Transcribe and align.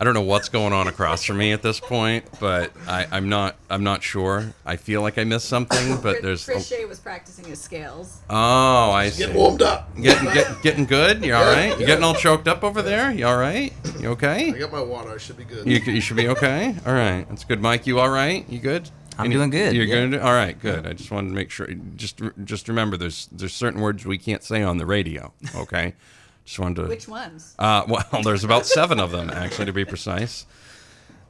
I 0.00 0.04
don't 0.04 0.14
know 0.14 0.22
what's 0.22 0.48
going 0.48 0.72
on 0.72 0.88
across 0.88 1.22
from 1.22 1.36
me 1.36 1.52
at 1.52 1.62
this 1.62 1.78
point, 1.78 2.24
but 2.40 2.72
I, 2.88 3.06
I'm 3.12 3.28
not. 3.28 3.56
I'm 3.70 3.84
not 3.84 4.02
sure. 4.02 4.52
I 4.66 4.76
feel 4.76 5.02
like 5.02 5.18
I 5.18 5.24
missed 5.24 5.48
something, 5.48 5.98
but 6.02 6.20
there's. 6.20 6.44
Chris 6.44 6.66
Shea 6.66 6.84
was 6.84 6.98
practicing 6.98 7.44
his 7.44 7.60
scales. 7.60 8.22
Oh, 8.28 8.90
I 8.90 9.10
see. 9.10 9.18
Getting 9.20 9.36
warmed 9.36 9.62
up. 9.62 9.94
Getting 9.96 10.32
get, 10.32 10.62
getting 10.62 10.84
good. 10.86 11.24
You 11.24 11.34
all 11.34 11.44
right? 11.44 11.78
You 11.78 11.86
getting 11.86 12.02
all 12.02 12.14
choked 12.14 12.48
up 12.48 12.64
over 12.64 12.82
there? 12.82 13.12
You 13.12 13.26
all 13.26 13.36
right? 13.36 13.72
You 14.00 14.08
okay? 14.10 14.48
I 14.50 14.58
got 14.58 14.72
my 14.72 14.82
water. 14.82 15.10
I 15.10 15.18
should 15.18 15.36
be 15.36 15.44
good. 15.44 15.66
You, 15.66 15.78
you 15.78 16.00
should 16.00 16.16
be 16.16 16.28
okay. 16.28 16.74
All 16.86 16.92
right, 16.94 17.24
that's 17.28 17.44
good. 17.44 17.60
Mike, 17.60 17.86
you 17.86 18.00
all 18.00 18.10
right? 18.10 18.48
You 18.48 18.58
good? 18.58 18.90
I'm 19.16 19.26
Any- 19.26 19.34
doing 19.36 19.50
good, 19.50 19.76
You're 19.76 19.84
yeah. 19.84 20.06
good. 20.06 20.20
All 20.20 20.32
right, 20.32 20.58
good. 20.58 20.86
I 20.88 20.92
just 20.94 21.10
wanted 21.12 21.28
to 21.28 21.34
make 21.34 21.50
sure. 21.50 21.68
Just 21.96 22.20
just 22.42 22.68
remember, 22.68 22.96
there's 22.96 23.28
there's 23.30 23.54
certain 23.54 23.80
words 23.80 24.04
we 24.04 24.18
can't 24.18 24.42
say 24.42 24.62
on 24.62 24.78
the 24.78 24.86
radio. 24.86 25.32
Okay. 25.54 25.94
Just 26.44 26.58
wanted 26.58 26.82
to. 26.82 26.88
Which 26.88 27.08
ones? 27.08 27.54
Uh, 27.58 27.84
well, 27.88 28.04
there's 28.22 28.44
about 28.44 28.66
seven 28.66 29.00
of 29.00 29.10
them, 29.10 29.30
actually, 29.30 29.66
to 29.66 29.72
be 29.72 29.84
precise. 29.84 30.46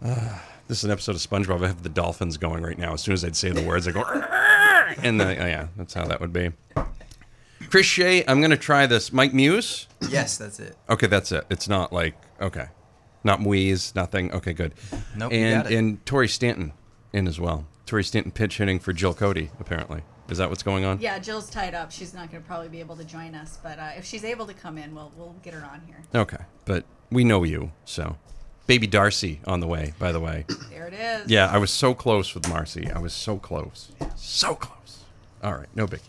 Uh, 0.04 0.38
this 0.68 0.78
is 0.78 0.84
an 0.84 0.90
episode 0.90 1.15
of 1.15 1.21
SpongeBob. 1.21 1.62
I 1.65 1.68
have 1.68 1.82
the 1.82 1.88
dolphins 1.88 2.37
going 2.37 2.62
right 2.62 2.79
now. 2.79 2.95
As 2.95 3.02
soon 3.02 3.15
as 3.15 3.24
I'd 3.24 3.37
say 3.37 3.51
the 3.51 3.62
words, 3.62 3.87
I 3.87 3.93
go, 3.93 4.02
and 5.02 5.21
the, 5.21 5.26
oh, 5.26 5.46
yeah, 5.46 5.68
that's 5.76 5.95
how 5.95 6.04
that 6.06 6.21
would 6.21 6.32
be. 6.32 6.51
Chris 7.71 7.87
Shea, 7.87 8.24
I'm 8.26 8.40
going 8.40 8.51
to 8.51 8.56
try 8.56 8.87
this. 8.87 9.12
Mike 9.12 9.32
Muise? 9.32 9.87
Yes, 10.09 10.37
that's 10.37 10.60
it. 10.60 10.76
Okay, 10.88 11.06
that's 11.06 11.32
it. 11.32 11.45
It's 11.51 11.68
not 11.68 11.93
like, 11.93 12.15
okay. 12.40 12.66
Not 13.23 13.40
Wheeze, 13.40 13.95
nothing. 13.95 14.32
Okay, 14.32 14.52
good. 14.52 14.74
Nope, 15.16 15.32
you 15.32 15.38
and, 15.38 15.62
got 15.65 15.73
it. 15.73 15.78
and 15.78 16.06
Tori 16.06 16.28
Stanton 16.28 16.73
in 17.12 17.26
as 17.26 17.40
well. 17.40 17.66
Tori 17.87 18.04
Stanton 18.04 18.32
pitch 18.32 18.59
hitting 18.59 18.78
for 18.78 18.93
Jill 18.93 19.15
Cody, 19.15 19.51
apparently. 19.59 20.02
Is 20.29 20.39
that 20.39 20.49
what's 20.49 20.63
going 20.63 20.85
on? 20.85 21.01
Yeah, 21.01 21.19
Jill's 21.19 21.51
tied 21.51 21.75
up. 21.75 21.91
She's 21.93 22.15
not 22.15 22.30
going 22.30 22.43
to 22.43 22.47
probably 22.47 22.69
be 22.69 22.80
able 22.80 22.97
to 22.97 23.05
join 23.05 23.35
us, 23.35 23.59
but 23.63 23.79
uh, 23.79 23.91
if 23.97 24.05
she's 24.05 24.25
able 24.25 24.47
to 24.47 24.55
come 24.55 24.79
in, 24.79 24.95
we'll 24.95 25.13
we'll 25.17 25.35
get 25.43 25.53
her 25.55 25.65
on 25.65 25.83
here. 25.87 26.03
Okay, 26.15 26.45
but 26.65 26.85
we 27.11 27.25
know 27.25 27.45
you, 27.45 27.73
so. 27.85 28.17
Baby 28.67 28.87
Darcy 28.87 29.41
on 29.47 29.61
the 29.61 29.67
way, 29.67 29.93
by 29.99 30.11
the 30.11 30.21
way. 30.21 30.47
There 30.71 30.87
it 30.87 30.95
is. 30.95 31.30
Yeah, 31.30 31.51
I 31.52 31.59
was 31.59 31.71
so 31.71 31.93
close 31.93 32.35
with 32.35 32.49
Marcy. 32.49 32.91
I 32.91 32.99
was 32.99 33.13
so 33.13 33.37
close. 33.37 33.93
So 34.17 34.55
close. 34.55 35.01
All 35.43 35.52
right, 35.52 35.69
no 35.75 35.87
biggie. 35.87 36.01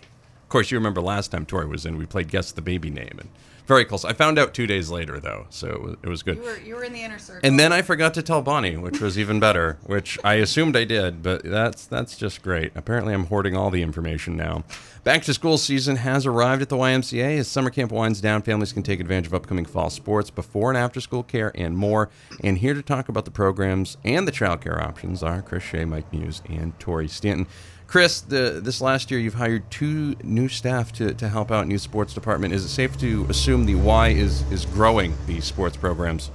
Of 0.44 0.48
course, 0.48 0.72
you 0.72 0.78
remember 0.78 1.02
last 1.02 1.32
time 1.32 1.46
Tori 1.46 1.68
was 1.68 1.86
in, 1.86 1.98
we 1.98 2.06
played 2.06 2.30
Guess 2.30 2.54
the 2.54 2.62
Baby 2.62 2.90
Name. 2.90 3.18
and 3.20 3.28
Very 3.68 3.86
close. 3.86 4.06
I 4.06 4.14
found 4.14 4.38
out 4.38 4.54
two 4.54 4.68
days 4.68 4.92
later, 4.92 5.20
though, 5.20 5.48
so 5.50 5.68
it 5.68 5.82
was, 5.82 5.96
it 6.04 6.10
was 6.10 6.24
good. 6.24 6.38
You 6.38 6.44
were 6.44 6.58
you 6.60 6.76
were 6.76 6.84
in 6.84 6.94
the 6.94 7.02
inner 7.02 7.18
circle. 7.18 7.42
And 7.44 7.60
then 7.60 7.74
I 7.74 7.82
forgot 7.82 8.14
to 8.14 8.22
tell 8.22 8.42
Bonnie, 8.42 8.78
which 8.78 9.02
was 9.02 9.18
even 9.18 9.40
better, 9.40 9.78
which 9.86 10.20
I 10.24 10.36
assumed 10.36 10.78
I 10.78 10.84
did, 10.84 11.24
but 11.24 11.44
that's 11.44 11.86
that's 11.88 12.16
just 12.16 12.44
great. 12.44 12.72
Apparently, 12.76 13.14
I'm 13.14 13.26
hoarding 13.26 13.56
all 13.56 13.72
the 13.72 13.82
information 13.82 14.38
now. 14.38 14.64
Back 15.04 15.24
to 15.24 15.34
school 15.34 15.58
season 15.58 15.98
has 15.98 16.26
arrived 16.26 16.62
at 16.62 16.70
the 16.70 16.78
YMCA. 16.78 17.38
As 17.40 17.48
summer 17.48 17.70
camp 17.70 17.92
winds 17.92 18.22
down, 18.22 18.42
families 18.42 18.74
can 18.74 18.84
take 18.84 19.00
advantage 19.00 19.28
of 19.28 19.34
upcoming 19.34 19.66
fall 19.66 19.90
sports, 19.90 20.30
before 20.30 20.70
and 20.70 20.78
after 20.78 21.00
school 21.00 21.24
care, 21.24 21.52
and 21.56 21.78
more. 21.78 22.10
And 22.44 22.58
here 22.58 22.74
to 22.74 22.82
talk 22.82 23.10
about 23.10 23.26
the 23.26 23.32
programs 23.32 23.98
and 24.04 24.28
the 24.28 24.32
childcare 24.32 24.82
options 24.82 25.22
are 25.24 25.42
Chris 25.42 25.64
Shea, 25.64 25.86
Mike 25.86 26.12
Muise, 26.12 26.42
and 26.50 26.80
Tori 26.80 27.08
Stanton. 27.08 27.48
Chris, 27.88 28.22
the, 28.22 28.60
this 28.64 28.82
last 28.82 29.12
year 29.12 29.20
you've 29.20 29.36
hired 29.36 29.70
two 29.70 30.16
new 30.24 30.48
staff 30.48 30.92
to, 30.94 31.14
to 31.14 31.30
help 31.30 31.52
out 31.52 31.66
in 31.66 31.72
youth 31.72 31.82
sports 31.82 32.14
department. 32.14 32.54
Is 32.54 32.66
it 32.66 32.70
safe 32.70 32.98
to 33.00 33.26
assume 33.30 33.66
the 33.66 33.76
Y 33.76 34.10
is 34.10 34.42
is 34.52 34.66
growing 34.66 35.16
the 35.28 35.40
sports 35.42 35.78
programs? 35.78 36.32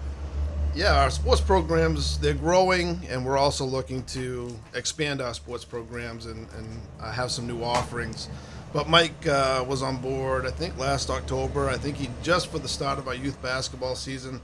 Yeah, 0.75 1.01
our 1.01 1.11
sports 1.11 1.41
programs 1.41 2.19
they're 2.19 2.35
growing, 2.35 3.01
and 3.09 3.27
we're 3.27 3.39
also 3.39 3.65
looking 3.65 4.05
to 4.05 4.57
expand 4.75 5.21
our 5.21 5.35
sports 5.35 5.65
programs 5.65 6.27
and 6.27 6.47
and 6.57 6.81
uh, 7.01 7.11
have 7.11 7.31
some 7.31 7.47
new 7.47 7.63
offerings. 7.63 8.29
But 8.73 8.89
Mike 8.89 9.27
uh, 9.27 9.65
was 9.67 9.83
on 9.83 9.97
board, 9.97 10.47
I 10.47 10.53
think, 10.53 10.79
last 10.79 11.11
October. 11.11 11.69
I 11.69 11.77
think 11.77 11.97
he 11.97 12.09
just 12.23 12.47
for 12.47 12.61
the 12.61 12.69
start 12.69 13.01
of 13.01 13.09
our 13.09 13.15
youth 13.17 13.41
basketball 13.43 13.97
season. 13.97 14.41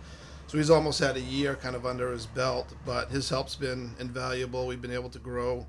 So 0.49 0.59
he's 0.59 0.71
almost 0.71 0.99
had 0.99 1.16
a 1.16 1.21
year 1.21 1.56
kind 1.56 1.75
of 1.77 1.87
under 1.87 2.11
his 2.12 2.27
belt, 2.27 2.72
but 2.84 3.11
his 3.11 3.28
help's 3.28 3.56
been 3.56 3.93
invaluable. 3.99 4.66
We've 4.66 4.83
been 4.83 4.93
able 4.93 5.11
to 5.11 5.19
grow, 5.19 5.66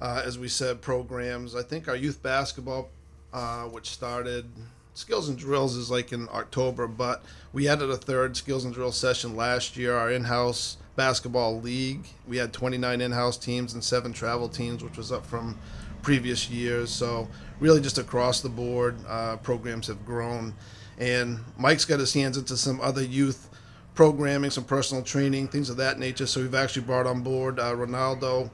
uh, 0.00 0.22
as 0.24 0.38
we 0.38 0.48
said, 0.48 0.80
programs. 0.80 1.54
I 1.54 1.62
think 1.62 1.88
our 1.88 1.96
youth 1.96 2.22
basketball, 2.22 2.90
uh, 3.32 3.64
which 3.64 3.90
started 3.90 4.46
skills 4.94 5.28
and 5.28 5.38
drills, 5.38 5.76
is 5.76 5.90
like 5.90 6.12
in 6.12 6.28
October, 6.32 6.86
but 6.86 7.22
we 7.52 7.68
added 7.68 7.90
a 7.90 7.96
third 7.96 8.36
skills 8.36 8.64
and 8.64 8.72
drill 8.72 8.92
session 8.92 9.36
last 9.36 9.76
year. 9.76 9.94
Our 9.94 10.10
in-house 10.10 10.78
basketball 10.96 11.60
league, 11.60 12.06
we 12.26 12.38
had 12.38 12.52
29 12.52 13.00
in-house 13.00 13.36
teams 13.36 13.74
and 13.74 13.84
seven 13.84 14.12
travel 14.12 14.48
teams, 14.48 14.82
which 14.82 14.96
was 14.96 15.12
up 15.12 15.26
from 15.26 15.58
previous 16.02 16.48
years. 16.48 16.90
So 16.90 17.28
really, 17.58 17.80
just 17.80 17.98
across 17.98 18.40
the 18.40 18.48
board, 18.48 18.96
uh, 19.06 19.36
programs 19.36 19.86
have 19.86 20.04
grown. 20.04 20.54
And 20.98 21.40
Mike's 21.58 21.84
got 21.84 22.00
his 22.00 22.12
hands 22.12 22.36
into 22.36 22.56
some 22.56 22.80
other 22.80 23.02
youth 23.02 23.48
programming, 23.94 24.50
some 24.50 24.64
personal 24.64 25.02
training, 25.02 25.48
things 25.48 25.70
of 25.70 25.76
that 25.78 25.98
nature. 25.98 26.26
So 26.26 26.40
we've 26.40 26.54
actually 26.54 26.82
brought 26.82 27.06
on 27.06 27.22
board 27.22 27.58
uh, 27.58 27.74
Ronaldo, 27.74 28.50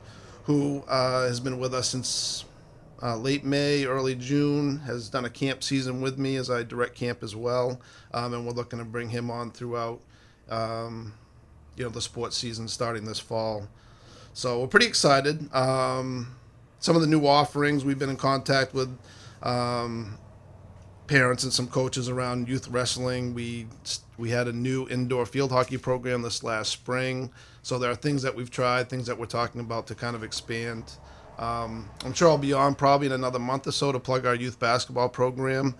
who 0.46 0.84
uh, 0.86 1.26
has 1.26 1.40
been 1.40 1.58
with 1.58 1.74
us 1.74 1.88
since 1.88 2.44
uh, 3.02 3.16
late 3.16 3.44
May, 3.44 3.84
early 3.84 4.14
June, 4.14 4.78
has 4.78 5.08
done 5.08 5.24
a 5.24 5.30
camp 5.30 5.62
season 5.62 6.00
with 6.00 6.18
me 6.18 6.36
as 6.36 6.50
I 6.50 6.62
direct 6.62 6.94
camp 6.94 7.24
as 7.24 7.34
well. 7.34 7.80
Um, 8.14 8.32
and 8.32 8.46
we're 8.46 8.52
looking 8.52 8.78
to 8.78 8.84
bring 8.84 9.10
him 9.10 9.28
on 9.28 9.50
throughout, 9.50 10.00
um, 10.48 11.12
you 11.76 11.82
know, 11.82 11.90
the 11.90 12.00
sports 12.00 12.36
season 12.36 12.68
starting 12.68 13.04
this 13.04 13.18
fall. 13.18 13.66
So 14.34 14.60
we're 14.60 14.68
pretty 14.68 14.86
excited. 14.86 15.52
Um, 15.52 16.36
some 16.78 16.94
of 16.94 17.02
the 17.02 17.08
new 17.08 17.26
offerings 17.26 17.84
we've 17.84 17.98
been 17.98 18.10
in 18.10 18.16
contact 18.16 18.72
with 18.72 18.96
um, 19.42 20.16
parents 21.08 21.42
and 21.42 21.52
some 21.52 21.66
coaches 21.66 22.08
around 22.08 22.48
youth 22.48 22.68
wrestling. 22.68 23.34
We 23.34 23.66
we 24.16 24.30
had 24.30 24.46
a 24.46 24.52
new 24.52 24.88
indoor 24.88 25.26
field 25.26 25.50
hockey 25.50 25.76
program 25.76 26.22
this 26.22 26.42
last 26.42 26.70
spring. 26.70 27.32
So 27.66 27.80
there 27.80 27.90
are 27.90 27.96
things 27.96 28.22
that 28.22 28.36
we've 28.36 28.48
tried, 28.48 28.88
things 28.88 29.08
that 29.08 29.18
we're 29.18 29.26
talking 29.26 29.60
about 29.60 29.88
to 29.88 29.96
kind 29.96 30.14
of 30.14 30.22
expand. 30.22 30.84
Um, 31.36 31.90
I'm 32.04 32.12
sure 32.12 32.28
I'll 32.28 32.38
be 32.38 32.52
on 32.52 32.76
probably 32.76 33.08
in 33.08 33.12
another 33.12 33.40
month 33.40 33.66
or 33.66 33.72
so 33.72 33.90
to 33.90 33.98
plug 33.98 34.24
our 34.24 34.36
youth 34.36 34.60
basketball 34.60 35.08
program. 35.08 35.74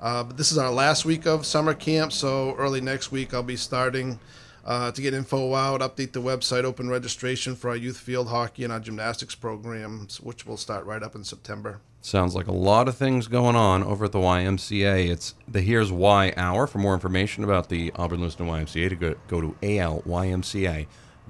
Uh, 0.00 0.22
but 0.22 0.36
this 0.36 0.52
is 0.52 0.58
our 0.58 0.70
last 0.70 1.06
week 1.06 1.26
of 1.26 1.46
summer 1.46 1.72
camp, 1.72 2.12
so 2.12 2.54
early 2.56 2.82
next 2.82 3.10
week 3.10 3.32
I'll 3.32 3.42
be 3.42 3.56
starting 3.56 4.20
uh, 4.66 4.92
to 4.92 5.00
get 5.00 5.14
info 5.14 5.54
out, 5.54 5.80
update 5.80 6.12
the 6.12 6.20
website, 6.20 6.64
open 6.64 6.90
registration 6.90 7.56
for 7.56 7.70
our 7.70 7.76
youth 7.76 7.96
field 7.96 8.28
hockey 8.28 8.62
and 8.62 8.70
our 8.70 8.78
gymnastics 8.78 9.34
programs, 9.34 10.20
which 10.20 10.44
will 10.44 10.58
start 10.58 10.84
right 10.84 11.02
up 11.02 11.14
in 11.14 11.24
September. 11.24 11.80
Sounds 12.02 12.34
like 12.34 12.48
a 12.48 12.52
lot 12.52 12.86
of 12.86 12.98
things 12.98 13.28
going 13.28 13.56
on 13.56 13.82
over 13.82 14.04
at 14.04 14.12
the 14.12 14.18
YMCA. 14.18 15.08
It's 15.08 15.34
the 15.48 15.62
Here's 15.62 15.90
Y 15.90 16.34
Hour. 16.36 16.66
For 16.66 16.76
more 16.76 16.92
information 16.92 17.44
about 17.44 17.70
the 17.70 17.92
Auburn 17.96 18.20
Lewiston 18.20 18.46
YMCA, 18.46 18.90
to 18.90 18.96
go, 18.96 19.14
go 19.26 19.40
to 19.40 19.56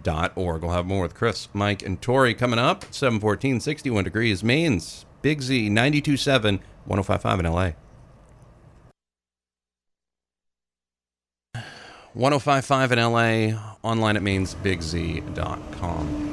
alymca.org. 0.03 0.62
We'll 0.62 0.72
have 0.72 0.87
more 0.87 1.03
with 1.03 1.15
Chris, 1.15 1.49
Mike, 1.53 1.83
and 1.83 2.00
Tori 2.00 2.34
coming 2.34 2.59
up. 2.59 2.84
714, 2.93 3.61
61 3.61 4.05
degrees. 4.05 4.43
Maine's 4.43 5.05
Big 5.22 5.43
Z, 5.43 5.69
92.7, 5.71 6.61
105.5 6.88 7.41
in 7.41 7.47
LA. 7.47 7.72
1055 12.12 12.93
in 12.93 12.99
LA, 12.99 13.53
online 13.82 14.17
at 14.17 14.23
mainsbigz.com. 14.23 16.26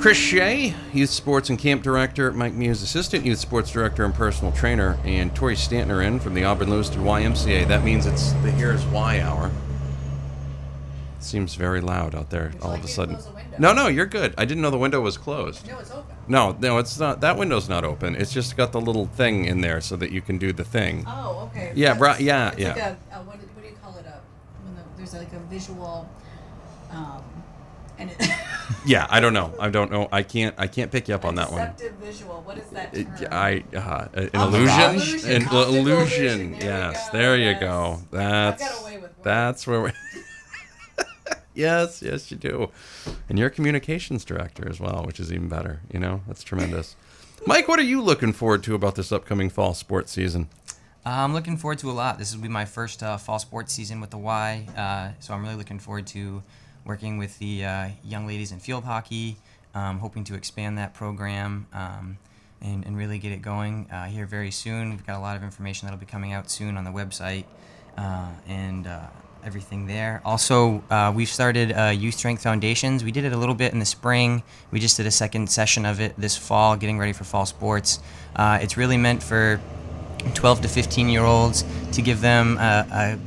Chris 0.00 0.18
Shea, 0.18 0.74
Youth 0.92 1.10
Sports 1.10 1.48
and 1.48 1.56
Camp 1.58 1.82
Director, 1.82 2.30
Mike 2.32 2.52
Muise, 2.52 2.82
Assistant 2.82 3.24
Youth 3.24 3.38
Sports 3.38 3.70
Director 3.70 4.04
and 4.04 4.12
Personal 4.12 4.52
Trainer, 4.52 4.98
and 5.04 5.34
Tori 5.34 5.56
Stanton 5.56 5.98
in 6.00 6.20
from 6.20 6.34
the 6.34 6.44
Auburn 6.44 6.68
Lewiston 6.70 7.02
YMCA. 7.02 7.66
That 7.68 7.82
means 7.82 8.04
it's 8.04 8.32
the 8.32 8.50
Here's 8.50 8.84
Y 8.86 9.20
Hour. 9.20 9.50
Seems 11.26 11.54
very 11.54 11.80
loud 11.80 12.14
out 12.14 12.30
there 12.30 12.52
all 12.62 12.72
of 12.72 12.82
a 12.84 12.88
sudden. 12.88 13.18
No, 13.58 13.72
no, 13.72 13.88
you're 13.88 14.06
good. 14.06 14.34
I 14.38 14.44
didn't 14.44 14.62
know 14.62 14.70
the 14.70 14.78
window 14.78 15.00
was 15.00 15.18
closed. 15.18 15.66
No, 15.66 15.78
it's 15.78 15.90
open. 15.90 16.16
No, 16.28 16.56
no, 16.60 16.78
it's 16.78 16.98
not. 16.98 17.20
That 17.20 17.36
window's 17.36 17.68
not 17.68 17.84
open. 17.84 18.14
It's 18.14 18.32
just 18.32 18.56
got 18.56 18.72
the 18.72 18.80
little 18.80 19.06
thing 19.06 19.44
in 19.44 19.60
there 19.60 19.80
so 19.80 19.96
that 19.96 20.10
you 20.12 20.20
can 20.20 20.38
do 20.38 20.52
the 20.52 20.64
thing. 20.64 21.04
Oh, 21.06 21.48
okay. 21.50 21.72
Yeah, 21.74 21.94
That's- 21.94 22.16
bri- 22.18 22.26
yeah, 22.26 22.54
yeah. 22.56 22.68
Like 22.68 22.76
a, 22.78 22.96
a, 23.12 23.22
what, 23.24 23.40
do- 23.40 23.46
what 23.54 23.62
do 23.64 23.68
you 23.68 23.76
call 23.82 23.96
it? 23.96 24.06
A, 24.06 24.20
when 24.64 24.74
the, 24.76 24.82
there's 24.96 25.14
like 25.14 25.32
a 25.32 25.38
visual, 25.50 26.08
um, 26.90 27.22
and 27.98 28.10
it, 28.10 28.16
Yeah, 28.84 29.06
I 29.08 29.20
don't 29.20 29.32
know. 29.32 29.54
I 29.60 29.70
don't 29.70 29.90
know. 29.92 30.08
I 30.12 30.22
can't. 30.24 30.54
I 30.58 30.66
can't 30.66 30.90
pick 30.90 31.08
you 31.08 31.14
up 31.14 31.24
on 31.24 31.36
that 31.36 31.50
one. 31.52 31.72
visual. 32.00 32.42
What 32.44 32.58
is 32.58 32.68
that 32.70 32.92
term? 32.92 33.28
I 33.32 33.62
uh, 33.74 34.08
an 34.12 34.30
Optical 34.34 34.42
illusion, 34.54 34.80
illusion. 34.80 35.30
an 35.30 35.42
illusion. 35.48 35.86
illusion. 35.86 36.50
There 36.58 36.60
Yes, 36.92 37.08
there 37.10 37.36
you 37.36 37.44
Yes. 37.50 37.60
go. 37.60 38.00
That's 38.10 38.62
got 38.62 38.82
away 38.82 38.98
with 38.98 39.22
that's 39.22 39.66
where 39.66 39.82
we. 39.82 39.90
Yes, 41.56 42.02
yes, 42.02 42.30
you 42.30 42.36
do. 42.36 42.70
And 43.28 43.38
you're 43.38 43.48
a 43.48 43.50
communications 43.50 44.24
director 44.26 44.68
as 44.68 44.78
well, 44.78 45.04
which 45.06 45.18
is 45.18 45.32
even 45.32 45.48
better. 45.48 45.80
You 45.90 45.98
know, 45.98 46.20
that's 46.26 46.44
tremendous. 46.44 46.96
Mike, 47.46 47.66
what 47.66 47.78
are 47.78 47.84
you 47.84 48.02
looking 48.02 48.34
forward 48.34 48.62
to 48.64 48.74
about 48.74 48.94
this 48.94 49.10
upcoming 49.10 49.48
fall 49.48 49.72
sports 49.72 50.12
season? 50.12 50.48
Uh, 51.04 51.24
I'm 51.24 51.32
looking 51.32 51.56
forward 51.56 51.78
to 51.78 51.90
a 51.90 51.92
lot. 51.92 52.18
This 52.18 52.34
will 52.34 52.42
be 52.42 52.48
my 52.48 52.66
first 52.66 53.02
uh, 53.02 53.16
fall 53.16 53.38
sports 53.38 53.72
season 53.72 54.00
with 54.00 54.10
the 54.10 54.18
Y, 54.18 54.66
uh, 54.76 55.18
so 55.18 55.32
I'm 55.32 55.42
really 55.42 55.54
looking 55.54 55.78
forward 55.78 56.06
to 56.08 56.42
working 56.84 57.16
with 57.16 57.38
the 57.38 57.64
uh, 57.64 57.88
young 58.04 58.26
ladies 58.26 58.52
in 58.52 58.58
field 58.58 58.84
hockey, 58.84 59.38
um, 59.74 59.98
hoping 59.98 60.24
to 60.24 60.34
expand 60.34 60.76
that 60.76 60.92
program 60.92 61.66
um, 61.72 62.18
and, 62.60 62.84
and 62.84 62.96
really 62.96 63.18
get 63.18 63.32
it 63.32 63.40
going 63.40 63.88
uh, 63.90 64.04
here 64.04 64.26
very 64.26 64.50
soon. 64.50 64.90
We've 64.90 65.06
got 65.06 65.16
a 65.16 65.20
lot 65.20 65.36
of 65.36 65.42
information 65.42 65.86
that'll 65.86 66.00
be 66.00 66.06
coming 66.06 66.32
out 66.32 66.50
soon 66.50 66.76
on 66.76 66.84
the 66.84 66.90
website 66.90 67.44
uh, 67.96 68.28
and 68.46 68.86
everything 69.46 69.86
there. 69.86 70.20
Also, 70.24 70.82
we've 71.14 71.28
started 71.28 71.70
Youth 71.96 72.16
Strength 72.16 72.42
Foundations. 72.42 73.04
We 73.04 73.12
did 73.12 73.24
it 73.24 73.32
a 73.32 73.36
little 73.36 73.54
bit 73.54 73.72
in 73.72 73.78
the 73.78 73.86
spring. 73.86 74.42
We 74.72 74.80
just 74.80 74.96
did 74.96 75.06
a 75.06 75.10
second 75.10 75.48
session 75.48 75.86
of 75.86 76.00
it 76.00 76.14
this 76.18 76.36
fall, 76.36 76.76
getting 76.76 76.98
ready 76.98 77.12
for 77.12 77.22
fall 77.24 77.46
sports. 77.46 78.00
it's 78.36 78.76
really 78.76 78.96
meant 78.96 79.22
for 79.22 79.60
12 80.34 80.62
to 80.62 80.68
15 80.68 81.08
year 81.08 81.22
olds 81.22 81.64
to 81.92 82.02
give 82.02 82.20
them 82.20 82.58
a, 82.58 82.86
a, 82.90 83.18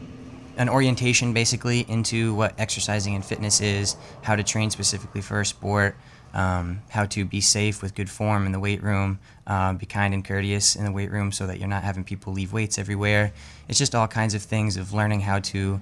an 0.58 0.70
orientation 0.70 1.34
basically 1.34 1.86
into 1.88 2.34
what 2.34 2.54
exercising 2.60 3.16
and 3.16 3.24
fitness 3.24 3.62
is, 3.62 3.96
how 4.22 4.36
to 4.36 4.44
train 4.44 4.70
specifically 4.70 5.22
for 5.22 5.40
a 5.40 5.46
sport, 5.46 5.96
um, 6.34 6.82
how 6.90 7.06
to 7.06 7.26
be 7.26 7.42
safe 7.42 7.82
with 7.82 7.96
good 7.96 8.10
form 8.10 8.46
in 8.46 8.52
the 8.52 8.60
weight 8.60 8.84
room, 8.84 9.20
uh, 9.48 9.74
be 9.74 9.86
kind 9.86 10.14
and 10.14 10.26
courteous 10.26 10.76
in 10.76 10.84
the 10.84 10.92
weight 10.92 11.12
room 11.12 11.32
so 11.32 11.48
that 11.48 11.60
you're 11.60 11.68
not 11.68 11.84
having 11.84 12.04
people 12.04 12.34
leave 12.34 12.52
weights 12.52 12.78
everywhere. 12.78 13.32
It's 13.68 13.80
just 13.80 13.96
all 13.96 14.08
kinds 14.08 14.34
of 14.34 14.42
things 14.42 14.78
of 14.78 14.94
learning 14.94 15.22
how 15.22 15.40
to 15.40 15.82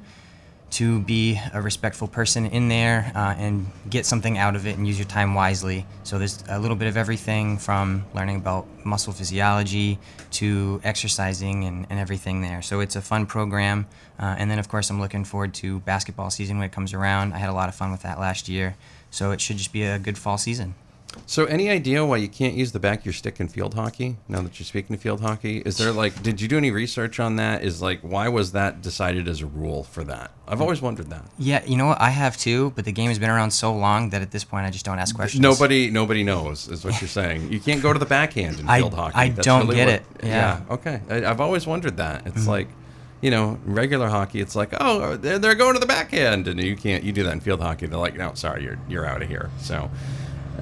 to 0.69 1.00
be 1.00 1.40
a 1.54 1.62
respectful 1.62 2.08
person 2.08 2.46
in 2.46 2.68
there 2.68 3.12
uh, 3.16 3.36
and 3.38 3.68
get 3.90 4.06
something 4.06 4.38
out 4.38 4.56
of 4.56 4.68
it 4.68 4.78
and 4.78 4.86
use 4.86 5.00
your 5.00 5.08
time 5.08 5.34
wisely. 5.34 5.86
So 6.04 6.19
there's 6.19 6.44
a 6.50 6.60
little 6.60 6.75
bit 6.75 6.88
of 6.88 6.98
everything 6.98 7.58
from 7.58 8.06
learning 8.14 8.38
about 8.38 8.68
muscle 8.86 9.14
physiology 9.14 9.98
to 10.31 10.81
exercising 10.84 11.64
and, 11.64 11.88
and 11.90 12.00
everything 12.00 12.42
there. 12.42 12.62
So 12.62 12.81
it's 12.81 12.96
a 12.96 13.02
fun 13.02 13.25
program. 13.25 13.88
Uh, 14.19 14.36
and 14.38 14.52
then, 14.52 14.60
of 14.60 14.68
course, 14.68 14.90
I'm 14.90 15.00
looking 15.00 15.24
forward 15.24 15.54
to 15.56 15.80
basketball 15.80 16.30
season 16.30 16.58
when 16.58 16.66
it 16.66 16.72
comes 16.72 16.94
around. 16.94 17.34
I 17.34 17.38
had 17.38 17.50
a 17.50 17.54
lot 17.54 17.69
of 17.69 17.75
fun 17.75 17.92
with 17.92 18.02
that 18.02 18.19
last 18.19 18.50
year. 18.50 18.75
So 19.10 19.31
it 19.31 19.40
should 19.40 19.58
just 19.58 19.72
be 19.72 19.84
a 19.84 19.98
good 19.98 20.18
fall 20.18 20.38
season. 20.38 20.75
So, 21.25 21.46
any 21.46 21.69
idea 21.69 22.06
why 22.06 22.18
you 22.18 22.28
can't 22.30 22.54
use 22.54 22.72
the 22.72 22.80
back 22.80 23.00
of 23.00 23.06
your 23.06 23.14
stick 23.14 23.40
in 23.40 23.48
field 23.48 23.74
hockey? 23.74 24.18
Now 24.28 24.42
that 24.42 24.60
you're 24.60 24.66
speaking 24.66 24.96
to 24.96 25.02
field 25.02 25.22
hockey, 25.22 25.58
is 25.60 25.78
there 25.78 25.92
like, 25.92 26.22
did 26.24 26.40
you 26.40 26.48
do 26.48 26.58
any 26.58 26.72
research 26.72 27.19
on 27.19 27.36
that? 27.38 27.64
Is 27.64 27.81
like, 27.81 28.00
why 28.02 28.30
was 28.30 28.54
that 28.54 28.81
decided 28.81 29.28
as 29.28 29.42
a 29.42 29.46
rule 29.46 29.84
for 29.84 30.04
that? 30.06 30.31
I've 30.48 30.62
always 30.62 30.81
wondered 30.81 31.10
that. 31.10 31.25
Yeah, 31.38 31.64
you 31.66 31.75
know 31.75 31.88
what? 31.88 32.00
I 32.00 32.10
have 32.12 32.38
too, 32.38 32.72
but 32.75 32.86
the 32.86 32.92
game 32.94 33.10
has 33.10 33.19
been 33.19 33.30
around 33.30 33.52
so 33.52 33.74
long 33.75 34.12
that 34.12 34.22
at 34.22 34.31
this 34.31 34.44
point 34.44 34.66
I 34.66 34.69
just 34.69 34.86
don't 34.86 35.00
ask 35.00 35.16
questions. 35.16 35.42
Nobody, 35.42 35.90
nobody 35.90 36.24
knows, 36.24 36.68
is 36.69 36.86
what 36.86 37.02
you're 37.02 37.08
saying. 37.10 37.52
You 37.52 37.60
can't 37.60 37.81
go 37.81 37.92
to 37.92 38.00
the 38.00 38.06
backhand 38.06 38.60
in 38.60 38.68
field 38.78 38.94
I, 38.94 38.98
hockey. 38.98 39.16
I 39.16 39.30
That's 39.30 39.46
don't 39.46 39.64
really 39.64 39.75
get 39.75 39.88
what- 39.88 40.24
it. 40.24 40.28
Yeah. 40.28 40.62
Okay. 40.69 41.02
I, 41.10 41.25
I've 41.25 41.42
always 41.42 41.68
wondered 41.68 41.98
that. 41.98 42.25
It's 42.28 42.46
Mhm. 42.46 42.48
like, 42.48 42.68
you 43.22 43.31
know, 43.31 43.60
regular 43.66 44.08
hockey. 44.08 44.40
It's 44.40 44.56
like, 44.56 44.74
oh, 44.80 45.18
they're, 45.18 45.40
they're 45.40 45.56
going 45.56 45.74
to 45.74 45.80
the 45.80 45.88
backhand, 45.88 46.48
and 46.48 46.62
you 46.64 46.75
can't. 46.75 47.04
You 47.04 47.12
do 47.12 47.24
that 47.24 47.34
in 47.34 47.40
field 47.40 47.60
hockey. 47.62 47.88
They're 47.88 47.98
like, 48.00 48.16
no, 48.16 48.34
sorry, 48.36 48.64
you're 48.64 48.78
you're 48.88 49.06
out 49.06 49.22
of 49.22 49.28
here. 49.28 49.50
So. 49.60 49.90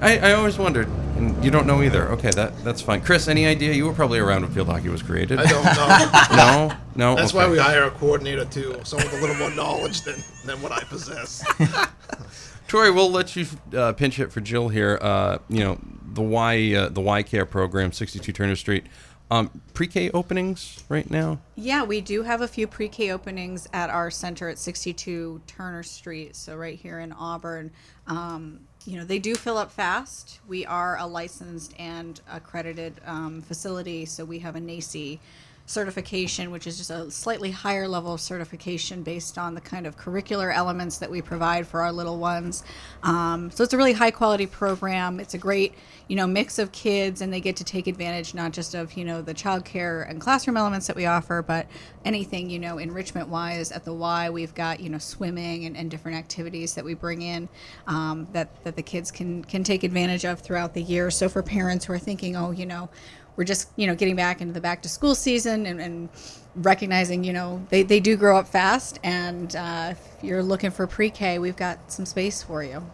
I, 0.00 0.18
I 0.18 0.32
always 0.34 0.58
wondered, 0.58 0.88
and 1.16 1.42
you 1.44 1.50
don't 1.50 1.66
know 1.66 1.82
either. 1.82 2.08
Okay, 2.10 2.30
that 2.32 2.62
that's 2.64 2.82
fine. 2.82 3.00
Chris, 3.00 3.28
any 3.28 3.46
idea? 3.46 3.72
You 3.72 3.86
were 3.86 3.94
probably 3.94 4.18
around 4.18 4.42
when 4.42 4.52
field 4.52 4.68
hockey 4.68 4.88
was 4.88 5.02
created. 5.02 5.38
I 5.38 5.46
don't 5.46 5.64
know. 5.64 6.36
no, 6.36 6.76
no. 6.94 7.16
That's 7.16 7.34
okay. 7.34 7.44
why 7.44 7.50
we 7.50 7.58
hire 7.58 7.84
a 7.84 7.90
coordinator 7.90 8.44
too, 8.44 8.78
someone 8.84 9.06
with 9.08 9.18
a 9.18 9.20
little 9.20 9.36
more 9.36 9.50
knowledge 9.50 10.02
than, 10.02 10.16
than 10.44 10.60
what 10.60 10.72
I 10.72 10.80
possess. 10.84 11.44
Tori, 12.68 12.90
we'll 12.90 13.10
let 13.10 13.36
you 13.36 13.46
uh, 13.74 13.92
pinch 13.92 14.16
hit 14.16 14.32
for 14.32 14.40
Jill 14.40 14.68
here. 14.68 14.98
Uh, 15.00 15.38
you 15.48 15.60
know 15.60 15.78
the 16.12 16.22
Y 16.22 16.74
uh, 16.74 16.88
the 16.88 17.00
Y 17.00 17.22
Care 17.22 17.46
program, 17.46 17.92
62 17.92 18.32
Turner 18.32 18.56
Street. 18.56 18.84
Um, 19.28 19.60
pre-K 19.74 20.10
openings 20.10 20.84
right 20.88 21.10
now. 21.10 21.40
Yeah, 21.56 21.82
we 21.82 22.00
do 22.00 22.22
have 22.22 22.42
a 22.42 22.48
few 22.48 22.68
pre-K 22.68 23.10
openings 23.10 23.66
at 23.72 23.90
our 23.90 24.08
center 24.08 24.48
at 24.48 24.56
62 24.56 25.42
Turner 25.48 25.82
Street, 25.82 26.36
so 26.36 26.54
right 26.54 26.78
here 26.78 27.00
in 27.00 27.12
Auburn. 27.12 27.72
Um, 28.06 28.60
you 28.86 28.96
know, 28.96 29.04
they 29.04 29.18
do 29.18 29.34
fill 29.34 29.58
up 29.58 29.70
fast. 29.72 30.38
We 30.46 30.64
are 30.64 30.96
a 30.98 31.06
licensed 31.06 31.74
and 31.78 32.20
accredited 32.30 33.00
um, 33.04 33.42
facility, 33.42 34.04
so 34.04 34.24
we 34.24 34.38
have 34.38 34.54
a 34.54 34.60
NAEYC 34.60 35.18
certification, 35.66 36.52
which 36.52 36.66
is 36.66 36.78
just 36.78 36.90
a 36.90 37.10
slightly 37.10 37.50
higher 37.50 37.88
level 37.88 38.14
of 38.14 38.20
certification 38.20 39.02
based 39.02 39.36
on 39.36 39.54
the 39.54 39.60
kind 39.60 39.86
of 39.86 39.96
curricular 39.98 40.54
elements 40.54 40.98
that 40.98 41.10
we 41.10 41.20
provide 41.20 41.66
for 41.66 41.82
our 41.82 41.92
little 41.92 42.18
ones. 42.18 42.62
Um, 43.02 43.50
so 43.50 43.64
it's 43.64 43.74
a 43.74 43.76
really 43.76 43.92
high 43.92 44.12
quality 44.12 44.46
program. 44.46 45.18
It's 45.18 45.34
a 45.34 45.38
great, 45.38 45.74
you 46.06 46.14
know, 46.14 46.26
mix 46.26 46.60
of 46.60 46.70
kids, 46.70 47.20
and 47.20 47.32
they 47.32 47.40
get 47.40 47.56
to 47.56 47.64
take 47.64 47.88
advantage 47.88 48.32
not 48.32 48.52
just 48.52 48.74
of 48.74 48.92
you 48.94 49.04
know 49.04 49.20
the 49.20 49.34
childcare 49.34 50.08
and 50.08 50.20
classroom 50.20 50.56
elements 50.56 50.86
that 50.86 50.94
we 50.94 51.06
offer, 51.06 51.42
but 51.42 51.66
anything 52.04 52.48
you 52.48 52.60
know 52.60 52.78
enrichment 52.78 53.28
wise 53.28 53.72
at 53.72 53.84
the 53.84 53.92
Y. 53.92 54.30
We've 54.30 54.54
got 54.54 54.78
you 54.78 54.88
know 54.88 54.98
swimming 54.98 55.64
and, 55.66 55.76
and 55.76 55.90
different 55.90 56.16
activities 56.16 56.74
that 56.74 56.84
we 56.84 56.94
bring 56.94 57.22
in 57.22 57.48
um, 57.88 58.28
that 58.32 58.62
that 58.62 58.76
the 58.76 58.82
kids 58.82 59.10
can 59.10 59.42
can 59.44 59.64
take 59.64 59.82
advantage 59.82 60.24
of 60.24 60.40
throughout 60.40 60.74
the 60.74 60.82
year. 60.82 61.10
So 61.10 61.28
for 61.28 61.42
parents 61.42 61.86
who 61.86 61.92
are 61.92 61.98
thinking, 61.98 62.36
oh, 62.36 62.52
you 62.52 62.66
know 62.66 62.88
we're 63.36 63.44
just 63.44 63.68
you 63.76 63.86
know 63.86 63.94
getting 63.94 64.16
back 64.16 64.40
into 64.40 64.52
the 64.52 64.60
back 64.60 64.82
to 64.82 64.88
school 64.88 65.14
season 65.14 65.66
and, 65.66 65.80
and 65.80 66.08
recognizing 66.56 67.22
you 67.22 67.32
know 67.32 67.64
they, 67.70 67.82
they 67.82 68.00
do 68.00 68.16
grow 68.16 68.38
up 68.38 68.48
fast 68.48 68.98
and 69.02 69.54
uh, 69.56 69.88
if 69.92 70.24
you're 70.24 70.42
looking 70.42 70.70
for 70.70 70.86
pre-k 70.86 71.38
we've 71.38 71.56
got 71.56 71.92
some 71.92 72.06
space 72.06 72.42
for 72.42 72.62
you 72.62 72.84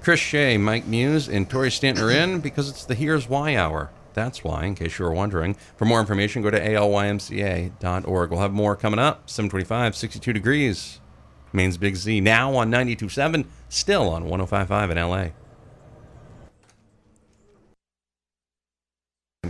Chris 0.00 0.20
Shea, 0.20 0.56
Mike 0.56 0.86
Muise, 0.86 1.28
and 1.28 1.50
Tori 1.50 1.70
Stanton 1.70 2.04
are 2.04 2.10
in 2.10 2.40
because 2.40 2.68
it's 2.68 2.84
the 2.84 2.94
Here's 2.94 3.28
Y 3.28 3.56
Hour. 3.56 3.90
That's 4.14 4.42
why, 4.42 4.64
in 4.64 4.74
case 4.74 4.98
you 4.98 5.04
were 5.04 5.12
wondering. 5.12 5.54
For 5.76 5.84
more 5.84 6.00
information, 6.00 6.42
go 6.42 6.50
to 6.50 6.60
alymca.org. 6.60 8.30
We'll 8.30 8.40
have 8.40 8.52
more 8.52 8.74
coming 8.74 8.98
up. 8.98 9.28
725, 9.28 9.94
62 9.96 10.32
degrees. 10.32 11.00
Maine's 11.52 11.78
Big 11.78 11.96
Z 11.96 12.20
now 12.20 12.54
on 12.56 12.70
92.7, 12.70 13.46
still 13.68 14.08
on 14.08 14.24
105.5 14.24 14.90
in 14.90 14.96
LA. 14.96 15.28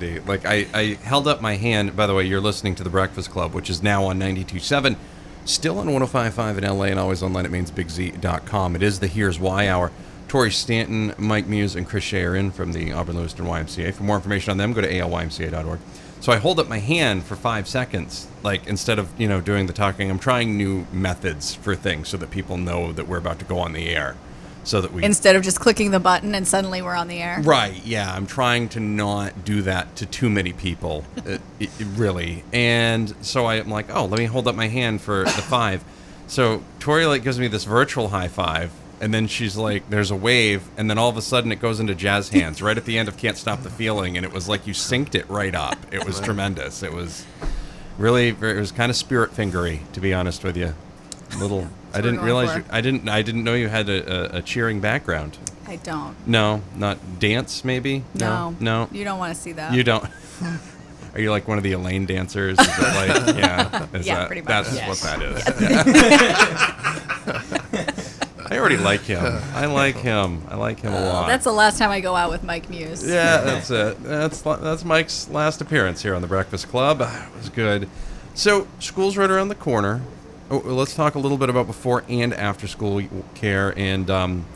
Indeed. 0.03 0.27
Like 0.27 0.47
I, 0.47 0.67
I 0.73 0.83
held 1.03 1.27
up 1.27 1.41
my 1.41 1.57
hand. 1.57 1.97
By 1.97 2.07
the 2.07 2.15
way, 2.15 2.25
you're 2.25 2.41
listening 2.41 2.75
to 2.77 2.85
the 2.85 2.91
Breakfast 2.91 3.31
Club, 3.31 3.53
which 3.53 3.69
is 3.69 3.83
now 3.83 4.05
on 4.05 4.19
92.7, 4.19 4.97
still 5.45 5.79
on 5.79 5.89
105.5 5.89 6.59
in 6.59 6.65
LA, 6.65 6.85
and 6.85 6.99
always 7.01 7.23
online 7.23 7.45
at 7.45 7.51
mainsbigz.com. 7.51 8.77
It 8.77 8.83
is 8.83 9.01
the 9.01 9.09
Here's 9.09 9.41
Y 9.41 9.69
Hour. 9.69 9.91
Tori 10.29 10.51
Stanton, 10.51 11.15
Mike 11.17 11.47
Muise, 11.47 11.75
and 11.75 11.89
Chris 11.89 12.05
Shea 12.05 12.23
are 12.23 12.37
in 12.37 12.51
from 12.51 12.73
the 12.73 12.93
Auburn 12.93 13.17
Lewiston 13.17 13.47
YMCA. 13.47 13.95
For 13.95 14.03
more 14.03 14.17
information 14.17 14.51
on 14.51 14.59
them, 14.59 14.75
go 14.75 14.83
to 14.83 14.89
alymca.org. 14.89 15.81
So 16.21 16.33
I 16.33 16.37
hold 16.37 16.61
up 16.61 16.69
my 16.69 16.79
hand 16.79 17.25
for 17.25 17.35
five 17.35 17.67
seconds, 17.67 18.29
like 18.43 18.67
instead 18.67 18.99
of 18.99 19.09
you 19.19 19.27
know 19.27 19.41
doing 19.41 19.67
the 19.67 19.73
talking. 19.73 20.11
I'm 20.11 20.19
trying 20.19 20.57
new 20.57 20.87
methods 20.93 21.55
for 21.55 21.75
things 21.75 22.09
so 22.09 22.17
that 22.19 22.31
people 22.31 22.57
know 22.57 22.93
that 22.93 23.09
we're 23.09 23.19
about 23.19 23.39
to 23.39 23.45
go 23.45 23.59
on 23.59 23.73
the 23.73 23.89
air, 23.89 24.17
so 24.69 24.81
that 24.81 24.93
we 24.93 25.03
Instead 25.05 25.37
of 25.37 25.43
just 25.43 25.61
clicking 25.61 25.91
the 25.91 26.01
button 26.01 26.35
and 26.35 26.47
suddenly 26.47 26.83
we're 26.83 26.95
on 26.95 27.09
the 27.09 27.19
air. 27.19 27.41
Right. 27.43 27.85
Yeah. 27.85 28.13
I'm 28.13 28.27
trying 28.27 28.69
to 28.71 28.81
not 28.81 29.45
do 29.45 29.63
that 29.63 29.97
to 29.97 30.07
too 30.07 30.29
many 30.29 30.53
people, 30.53 31.05
uh, 31.19 31.39
it, 31.59 31.71
it, 31.81 31.87
really. 31.97 32.45
And 32.53 33.15
so 33.25 33.47
I'm 33.47 33.69
like, 33.69 33.87
oh, 33.95 34.05
let 34.05 34.19
me 34.19 34.27
hold 34.27 34.47
up 34.47 34.55
my 34.55 34.69
hand 34.69 35.01
for 35.01 35.25
the 35.25 35.31
five. 35.31 35.85
So 36.29 36.63
Tori 36.79 37.07
like 37.07 37.23
gives 37.23 37.39
me 37.39 37.49
this 37.49 37.65
virtual 37.65 38.09
high 38.09 38.29
five, 38.29 38.71
and 39.01 39.15
then 39.15 39.27
she's 39.29 39.57
like, 39.57 39.89
"There's 39.89 40.11
a 40.11 40.17
wave," 40.17 40.63
and 40.77 40.91
then 40.91 40.99
all 40.99 41.09
of 41.09 41.17
a 41.17 41.23
sudden 41.23 41.51
it 41.51 41.61
goes 41.61 41.81
into 41.81 41.95
jazz 41.95 42.29
hands 42.29 42.61
right 42.61 42.77
at 42.77 42.85
the 42.85 42.99
end 42.99 43.09
of 43.09 43.17
"Can't 43.17 43.37
Stop 43.37 43.63
the 43.63 43.71
Feeling," 43.71 44.17
and 44.17 44.27
it 44.27 44.33
was 44.33 44.47
like 44.47 44.67
you 44.67 44.75
synced 44.75 45.15
it 45.15 45.29
right 45.31 45.55
up. 45.55 45.79
It 45.91 46.05
was 46.05 46.21
tremendous. 46.21 46.83
It 46.83 46.93
was 46.93 47.25
really, 47.97 48.29
it 48.29 48.41
was 48.41 48.73
kind 48.73 48.91
of 48.91 48.97
spirit 48.97 49.35
fingery, 49.35 49.81
to 49.95 50.01
be 50.01 50.13
honest 50.13 50.45
with 50.45 50.57
you. 50.57 50.75
Little, 51.39 51.69
I 51.93 52.01
didn't 52.01 52.21
realize 52.21 52.57
you, 52.57 52.65
I 52.71 52.81
didn't, 52.81 53.09
I 53.09 53.23
didn't 53.23 53.45
know 53.45 53.55
you 53.55 53.69
had 53.69 53.89
a, 53.89 54.37
a, 54.37 54.39
a 54.39 54.43
cheering 54.43 54.81
background. 54.81 55.39
I 55.67 55.77
don't. 55.77 56.17
No, 56.27 56.63
not 56.77 56.99
dance, 57.19 57.65
maybe. 57.65 58.05
No. 58.15 58.57
no, 58.59 58.89
You 58.91 59.05
don't 59.05 59.19
want 59.19 59.35
to 59.35 59.41
see 59.41 59.53
that. 59.53 59.75
You 59.75 59.85
don't. 59.85 60.05
Are 61.15 61.21
you 61.21 61.31
like 61.31 61.47
one 61.49 61.59
of 61.59 61.65
the 61.65 61.73
Elaine 61.73 62.07
dancers? 62.07 62.59
Is 62.59 62.67
it 62.67 62.81
like, 62.81 63.09
yeah, 63.37 63.87
is 63.93 64.07
Yeah, 64.07 64.21
that, 64.21 64.27
pretty 64.29 64.41
much. 64.43 64.49
That's 64.49 64.75
Yes. 64.75 64.89
what 64.89 65.01
that 65.19 65.23
is. 65.23 65.45
I 68.51 68.57
already 68.59 68.79
like 68.79 69.03
him. 69.03 69.23
I 69.55 69.67
like 69.67 69.97
him. 69.97 70.43
I 70.49 70.57
like 70.57 70.81
him 70.81 70.91
a 70.93 70.97
uh, 70.97 71.13
lot. 71.13 71.27
That's 71.29 71.45
the 71.45 71.53
last 71.53 71.77
time 71.79 71.91
I 71.91 72.01
go 72.01 72.17
out 72.17 72.31
with 72.31 72.43
Mike 72.43 72.71
Muise. 72.71 73.07
yeah, 73.07 73.43
that's 73.43 73.71
it. 73.71 74.03
That's 74.03 74.41
that's 74.41 74.85
Mike's 74.87 75.29
last 75.29 75.61
appearance 75.61 76.03
here 76.03 76.15
on 76.15 76.23
the 76.23 76.29
Breakfast 76.29 76.69
Club. 76.69 77.03
It 77.03 77.37
was 77.37 77.51
good. 77.51 77.91
So 78.33 78.67
school's 78.79 79.19
right 79.19 79.29
around 79.31 79.49
the 79.49 79.55
corner. 79.55 80.01
Oh, 80.51 80.59
let's 80.59 80.95
talk 80.95 81.15
a 81.15 81.19
little 81.19 81.39
bit 81.39 81.51
about 81.51 81.67
before 81.67 82.05
and 82.09 82.33
after 82.33 82.67
school 82.67 83.03
care 83.35 83.79
and 83.79 84.09
um, 84.09 84.47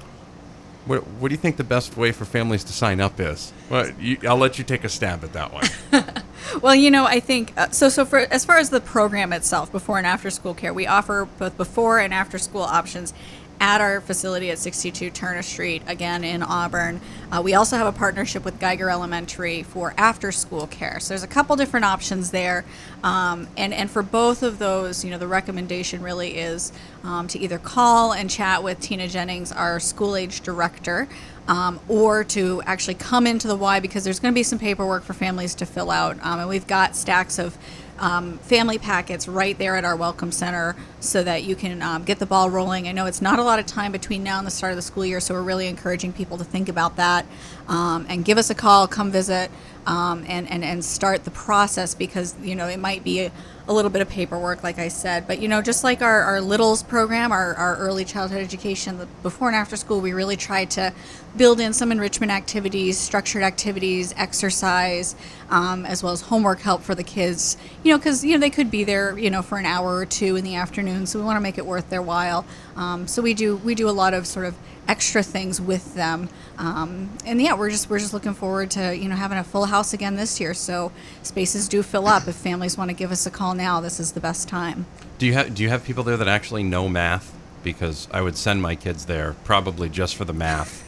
what 0.86 1.06
what 1.06 1.28
do 1.28 1.34
you 1.34 1.40
think 1.40 1.56
the 1.56 1.64
best 1.64 1.96
way 1.96 2.12
for 2.12 2.24
families 2.24 2.64
to 2.64 2.72
sign 2.72 3.00
up 3.00 3.20
is? 3.20 3.52
Well, 3.70 3.90
you, 4.00 4.18
I'll 4.28 4.38
let 4.38 4.58
you 4.58 4.64
take 4.64 4.84
a 4.84 4.88
stab 4.88 5.22
at 5.22 5.32
that 5.34 5.52
one. 5.52 5.64
Well, 6.60 6.74
you 6.74 6.90
know, 6.90 7.06
I 7.06 7.20
think 7.20 7.52
uh, 7.56 7.70
so. 7.70 7.88
So 7.88 8.04
for 8.04 8.18
as 8.18 8.44
far 8.44 8.58
as 8.58 8.70
the 8.70 8.80
program 8.80 9.32
itself, 9.32 9.72
before 9.72 9.98
and 9.98 10.06
after 10.06 10.28
school 10.28 10.54
care, 10.54 10.74
we 10.74 10.86
offer 10.86 11.28
both 11.38 11.56
before 11.56 11.98
and 11.98 12.12
after 12.12 12.38
school 12.38 12.62
options 12.62 13.14
at 13.62 13.80
our 13.80 14.00
facility 14.00 14.50
at 14.50 14.58
62 14.58 15.10
Turner 15.10 15.40
Street, 15.40 15.82
again 15.86 16.24
in 16.24 16.42
Auburn. 16.42 17.00
Uh, 17.30 17.40
we 17.40 17.54
also 17.54 17.76
have 17.76 17.86
a 17.86 17.96
partnership 17.96 18.44
with 18.44 18.58
Geiger 18.58 18.90
Elementary 18.90 19.62
for 19.62 19.94
after 19.96 20.32
school 20.32 20.66
care. 20.66 20.98
So 20.98 21.10
there's 21.10 21.22
a 21.22 21.28
couple 21.28 21.54
different 21.54 21.86
options 21.86 22.32
there. 22.32 22.64
Um, 23.04 23.46
and, 23.56 23.72
and 23.72 23.88
for 23.88 24.02
both 24.02 24.42
of 24.42 24.58
those, 24.58 25.04
you 25.04 25.12
know, 25.12 25.18
the 25.18 25.28
recommendation 25.28 26.02
really 26.02 26.38
is 26.38 26.72
um, 27.04 27.28
to 27.28 27.38
either 27.38 27.56
call 27.56 28.12
and 28.12 28.28
chat 28.28 28.64
with 28.64 28.80
Tina 28.80 29.06
Jennings, 29.06 29.52
our 29.52 29.78
school 29.78 30.16
age 30.16 30.40
director, 30.40 31.08
um, 31.46 31.78
or 31.88 32.24
to 32.24 32.62
actually 32.66 32.94
come 32.94 33.28
into 33.28 33.46
the 33.46 33.56
Y 33.56 33.78
because 33.78 34.02
there's 34.02 34.18
going 34.18 34.34
to 34.34 34.38
be 34.38 34.42
some 34.42 34.58
paperwork 34.58 35.04
for 35.04 35.12
families 35.12 35.54
to 35.54 35.66
fill 35.66 35.92
out. 35.92 36.16
Um, 36.24 36.40
and 36.40 36.48
we've 36.48 36.66
got 36.66 36.96
stacks 36.96 37.38
of 37.38 37.56
um, 38.02 38.38
family 38.38 38.78
packets 38.78 39.28
right 39.28 39.56
there 39.58 39.76
at 39.76 39.84
our 39.84 39.94
welcome 39.94 40.32
center 40.32 40.74
so 40.98 41.22
that 41.22 41.44
you 41.44 41.54
can 41.54 41.80
um, 41.80 42.02
get 42.02 42.18
the 42.18 42.26
ball 42.26 42.50
rolling. 42.50 42.88
I 42.88 42.92
know 42.92 43.06
it's 43.06 43.22
not 43.22 43.38
a 43.38 43.44
lot 43.44 43.60
of 43.60 43.66
time 43.66 43.92
between 43.92 44.24
now 44.24 44.38
and 44.38 44.46
the 44.46 44.50
start 44.50 44.72
of 44.72 44.76
the 44.76 44.82
school 44.82 45.06
year, 45.06 45.20
so 45.20 45.34
we're 45.34 45.42
really 45.42 45.68
encouraging 45.68 46.12
people 46.12 46.36
to 46.38 46.44
think 46.44 46.68
about 46.68 46.96
that 46.96 47.24
um, 47.68 48.04
and 48.08 48.24
give 48.24 48.38
us 48.38 48.50
a 48.50 48.56
call, 48.56 48.88
come 48.88 49.12
visit, 49.12 49.52
um, 49.86 50.24
and, 50.26 50.50
and, 50.50 50.64
and 50.64 50.84
start 50.84 51.24
the 51.24 51.30
process 51.30 51.94
because, 51.94 52.34
you 52.40 52.56
know, 52.56 52.66
it 52.66 52.78
might 52.78 53.04
be 53.04 53.20
a, 53.20 53.32
a 53.68 53.72
little 53.72 53.90
bit 53.90 54.02
of 54.02 54.08
paperwork, 54.08 54.64
like 54.64 54.78
I 54.78 54.88
said. 54.88 55.26
But, 55.28 55.40
you 55.40 55.46
know, 55.48 55.62
just 55.62 55.84
like 55.84 56.02
our, 56.02 56.22
our 56.22 56.40
Littles 56.40 56.82
program, 56.82 57.30
our, 57.30 57.54
our 57.54 57.76
early 57.76 58.04
childhood 58.04 58.42
education, 58.42 58.98
the 58.98 59.06
before 59.22 59.48
and 59.48 59.56
after 59.56 59.76
school, 59.76 60.00
we 60.00 60.12
really 60.12 60.36
tried 60.36 60.70
to 60.72 60.92
build 61.36 61.60
in 61.60 61.72
some 61.72 61.90
enrichment 61.92 62.30
activities, 62.30 62.98
structured 62.98 63.42
activities, 63.42 64.14
exercise, 64.16 65.14
um, 65.50 65.86
as 65.86 66.02
well 66.02 66.12
as 66.12 66.22
homework 66.22 66.60
help 66.60 66.82
for 66.82 66.94
the 66.94 67.02
kids. 67.02 67.56
You 67.82 67.92
know, 67.92 67.98
because 67.98 68.24
you 68.24 68.32
know 68.34 68.40
they 68.40 68.50
could 68.50 68.70
be 68.70 68.84
there, 68.84 69.18
you 69.18 69.30
know, 69.30 69.42
for 69.42 69.58
an 69.58 69.66
hour 69.66 69.96
or 69.96 70.06
two 70.06 70.36
in 70.36 70.44
the 70.44 70.56
afternoon. 70.56 71.06
So 71.06 71.18
we 71.18 71.24
want 71.24 71.36
to 71.36 71.40
make 71.40 71.58
it 71.58 71.66
worth 71.66 71.88
their 71.90 72.02
while. 72.02 72.44
Um, 72.76 73.06
so 73.06 73.22
we 73.22 73.34
do 73.34 73.56
we 73.56 73.74
do 73.74 73.88
a 73.88 73.92
lot 73.92 74.14
of 74.14 74.26
sort 74.26 74.46
of 74.46 74.54
extra 74.88 75.22
things 75.22 75.60
with 75.60 75.94
them. 75.94 76.28
Um, 76.58 77.10
and 77.24 77.40
yeah, 77.40 77.54
we're 77.54 77.70
just 77.70 77.88
we're 77.88 77.98
just 77.98 78.12
looking 78.12 78.34
forward 78.34 78.70
to 78.72 78.96
you 78.96 79.08
know 79.08 79.16
having 79.16 79.38
a 79.38 79.44
full 79.44 79.66
house 79.66 79.92
again 79.92 80.16
this 80.16 80.40
year. 80.40 80.54
So 80.54 80.92
spaces 81.22 81.68
do 81.68 81.82
fill 81.82 82.06
up. 82.06 82.28
If 82.28 82.36
families 82.36 82.76
want 82.76 82.90
to 82.90 82.94
give 82.94 83.10
us 83.10 83.26
a 83.26 83.30
call 83.30 83.54
now, 83.54 83.80
this 83.80 83.98
is 83.98 84.12
the 84.12 84.20
best 84.20 84.48
time. 84.48 84.86
Do 85.18 85.26
you 85.26 85.34
have 85.34 85.54
Do 85.54 85.62
you 85.62 85.68
have 85.68 85.84
people 85.84 86.04
there 86.04 86.16
that 86.16 86.28
actually 86.28 86.62
know 86.62 86.88
math? 86.88 87.34
Because 87.62 88.08
I 88.10 88.22
would 88.22 88.36
send 88.36 88.60
my 88.60 88.74
kids 88.74 89.06
there 89.06 89.36
probably 89.44 89.88
just 89.88 90.16
for 90.16 90.24
the 90.24 90.32
math. 90.32 90.82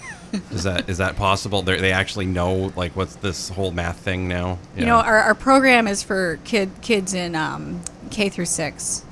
Is 0.50 0.62
that 0.64 0.88
is 0.88 0.98
that 0.98 1.16
possible? 1.16 1.62
They're, 1.62 1.80
they 1.80 1.92
actually 1.92 2.26
know 2.26 2.72
like 2.76 2.94
what's 2.96 3.16
this 3.16 3.48
whole 3.50 3.70
math 3.70 3.98
thing 4.00 4.28
now? 4.28 4.58
You 4.76 4.86
know, 4.86 4.96
our, 4.96 5.18
our 5.20 5.34
program 5.34 5.86
is 5.88 6.02
for 6.02 6.38
kid 6.44 6.70
kids 6.82 7.14
in 7.14 7.34
um, 7.34 7.80
K 8.10 8.28
through 8.28 8.46
six. 8.46 9.04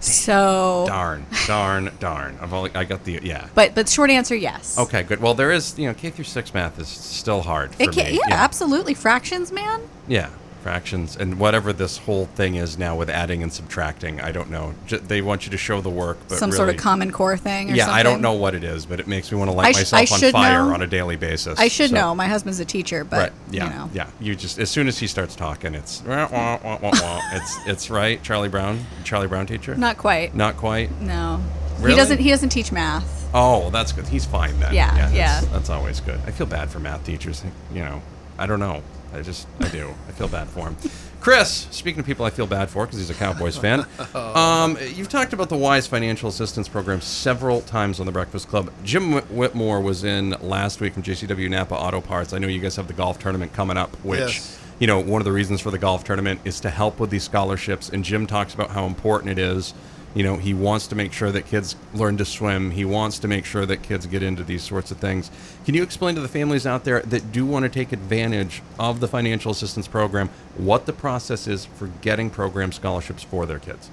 So 0.00 0.84
darn, 0.86 1.26
darn, 1.46 1.90
darn. 1.98 2.38
I've 2.40 2.52
only 2.52 2.70
I 2.74 2.84
got 2.84 3.04
the 3.04 3.18
yeah. 3.22 3.48
But 3.54 3.74
but 3.74 3.88
short 3.88 4.10
answer, 4.10 4.36
yes. 4.36 4.78
Okay, 4.78 5.02
good. 5.02 5.20
Well, 5.20 5.34
there 5.34 5.50
is 5.50 5.78
you 5.78 5.88
know 5.88 5.94
K 5.94 6.10
through 6.10 6.24
six 6.24 6.52
math 6.54 6.78
is 6.78 6.88
still 6.88 7.42
hard 7.42 7.74
for 7.74 7.82
It 7.82 7.92
can, 7.92 8.12
me. 8.12 8.20
yeah, 8.28 8.34
absolutely. 8.34 8.94
Fractions, 8.94 9.50
man. 9.50 9.80
Yeah, 10.06 10.30
fractions 10.66 11.16
and 11.16 11.38
whatever 11.38 11.72
this 11.72 11.96
whole 11.96 12.26
thing 12.34 12.56
is 12.56 12.76
now 12.76 12.96
with 12.96 13.08
adding 13.08 13.40
and 13.40 13.52
subtracting. 13.52 14.20
I 14.20 14.32
don't 14.32 14.50
know. 14.50 14.74
J- 14.88 14.96
they 14.96 15.22
want 15.22 15.44
you 15.46 15.52
to 15.52 15.56
show 15.56 15.80
the 15.80 15.90
work, 15.90 16.18
but 16.28 16.38
Some 16.38 16.50
sort 16.50 16.70
of 16.70 16.76
common 16.76 17.12
core 17.12 17.36
thing. 17.36 17.70
Or 17.70 17.74
Yeah, 17.76 17.88
I 17.88 18.02
don't 18.02 18.20
know 18.20 18.32
what 18.32 18.52
it 18.52 18.64
is, 18.64 18.84
but 18.84 18.98
it 18.98 19.06
makes 19.06 19.30
me 19.30 19.38
want 19.38 19.48
to 19.48 19.56
light 19.56 19.76
sh- 19.76 19.92
myself 19.92 20.24
on 20.24 20.32
fire 20.32 20.64
know. 20.64 20.74
on 20.74 20.82
a 20.82 20.86
daily 20.88 21.14
basis. 21.14 21.56
I 21.60 21.68
should 21.68 21.90
So- 21.90 21.94
know. 21.96 22.14
My 22.16 22.26
husband's 22.26 22.58
a 22.58 22.64
teacher, 22.64 23.04
but 23.04 23.16
right. 23.16 23.32
Yeah. 23.52 23.64
you 23.64 23.70
know. 23.70 23.90
Yeah. 23.94 24.06
You 24.18 24.34
just 24.34 24.58
as 24.58 24.68
soon 24.68 24.88
as 24.88 24.98
he 24.98 25.06
starts 25.06 25.36
talking, 25.36 25.76
it's 25.76 26.02
wah, 26.04 26.26
wah, 26.32 26.78
wah, 26.82 27.20
it's 27.32 27.58
it's 27.66 27.88
right. 27.88 28.20
Charlie 28.24 28.48
Brown, 28.48 28.84
Charlie 29.04 29.28
Brown 29.28 29.46
teacher. 29.46 29.76
Not 29.76 29.98
quite. 29.98 30.34
Not 30.34 30.56
quite. 30.56 31.00
No. 31.00 31.40
Really? 31.78 31.90
He 31.92 31.96
doesn't. 31.96 32.18
He 32.18 32.30
doesn't 32.30 32.48
teach 32.48 32.72
math. 32.72 33.28
Oh, 33.32 33.70
that's 33.70 33.92
good. 33.92 34.08
He's 34.08 34.24
fine 34.24 34.58
then. 34.58 34.74
Yeah, 34.74 34.92
that's, 34.92 35.14
yeah. 35.14 35.40
That's 35.52 35.70
always 35.70 36.00
good. 36.00 36.18
I 36.26 36.32
feel 36.32 36.46
bad 36.48 36.70
for 36.70 36.80
math 36.80 37.04
teachers. 37.04 37.44
You 37.72 37.84
know, 37.84 38.02
I 38.36 38.46
don't 38.46 38.58
know. 38.60 38.82
I 39.14 39.22
just, 39.22 39.46
I 39.60 39.68
do. 39.68 39.94
I 40.08 40.12
feel 40.12 40.28
bad 40.28 40.48
for 40.48 40.68
him. 40.68 40.76
Chris, 41.20 41.66
speaking 41.70 42.00
of 42.00 42.06
people 42.06 42.24
I 42.24 42.30
feel 42.30 42.46
bad 42.46 42.68
for 42.70 42.86
because 42.86 42.98
he's 42.98 43.10
a 43.10 43.14
Cowboys 43.14 43.56
fan, 43.56 43.84
um, 44.14 44.78
you've 44.94 45.08
talked 45.08 45.32
about 45.32 45.48
the 45.48 45.56
WISE 45.56 45.86
Financial 45.86 46.28
Assistance 46.28 46.68
Program 46.68 47.00
several 47.00 47.62
times 47.62 47.98
on 47.98 48.06
the 48.06 48.12
Breakfast 48.12 48.48
Club. 48.48 48.70
Jim 48.84 49.14
Whitmore 49.22 49.80
was 49.80 50.04
in 50.04 50.30
last 50.40 50.80
week 50.80 50.92
from 50.94 51.02
JCW 51.02 51.50
Napa 51.50 51.74
Auto 51.74 52.00
Parts. 52.00 52.32
I 52.32 52.38
know 52.38 52.46
you 52.48 52.60
guys 52.60 52.76
have 52.76 52.86
the 52.86 52.92
golf 52.92 53.18
tournament 53.18 53.52
coming 53.52 53.76
up, 53.76 53.90
which 54.04 54.20
Yes. 54.20 54.58
you 54.78 54.86
know, 54.86 55.00
one 55.00 55.20
of 55.20 55.24
the 55.24 55.32
reasons 55.32 55.60
for 55.60 55.70
the 55.72 55.78
golf 55.78 56.04
tournament 56.04 56.40
is 56.44 56.60
to 56.60 56.70
help 56.70 57.00
with 57.00 57.10
these 57.10 57.24
scholarships. 57.24 57.88
And 57.88 58.04
Jim 58.04 58.26
talks 58.26 58.54
about 58.54 58.70
how 58.70 58.86
important 58.86 59.32
it 59.32 59.38
is. 59.38 59.74
You 60.16 60.22
know, 60.22 60.38
he 60.38 60.54
wants 60.54 60.86
to 60.86 60.94
make 60.94 61.12
sure 61.12 61.30
that 61.30 61.44
kids 61.44 61.76
learn 61.92 62.16
to 62.16 62.24
swim. 62.24 62.70
He 62.70 62.86
wants 62.86 63.18
to 63.18 63.28
make 63.28 63.44
sure 63.44 63.66
that 63.66 63.82
kids 63.82 64.06
get 64.06 64.22
into 64.22 64.42
these 64.42 64.62
sorts 64.62 64.90
of 64.90 64.96
things. 64.96 65.30
Can 65.66 65.74
you 65.74 65.82
explain 65.82 66.14
to 66.14 66.22
the 66.22 66.28
families 66.28 66.66
out 66.66 66.84
there 66.84 67.02
that 67.02 67.32
do 67.32 67.44
want 67.44 67.64
to 67.64 67.68
take 67.68 67.92
advantage 67.92 68.62
of 68.78 69.00
the 69.00 69.08
financial 69.08 69.52
assistance 69.52 69.86
program 69.86 70.30
what 70.56 70.86
the 70.86 70.94
process 70.94 71.46
is 71.46 71.66
for 71.66 71.88
getting 72.00 72.30
program 72.30 72.72
scholarships 72.72 73.22
for 73.22 73.44
their 73.44 73.58
kids? 73.58 73.90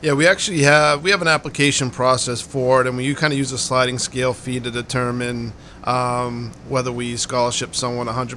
Yeah, 0.00 0.14
we 0.14 0.26
actually 0.26 0.62
have 0.62 1.02
we 1.02 1.10
have 1.10 1.20
an 1.20 1.28
application 1.28 1.90
process 1.90 2.40
for 2.40 2.80
it, 2.80 2.86
and 2.86 2.96
we 2.96 3.14
kind 3.14 3.32
of 3.32 3.38
use 3.38 3.52
a 3.52 3.58
sliding 3.58 3.98
scale 3.98 4.32
fee 4.32 4.60
to 4.60 4.70
determine 4.70 5.52
um, 5.84 6.52
whether 6.68 6.90
we 6.90 7.16
scholarship 7.16 7.74
someone 7.74 8.06
100% 8.06 8.34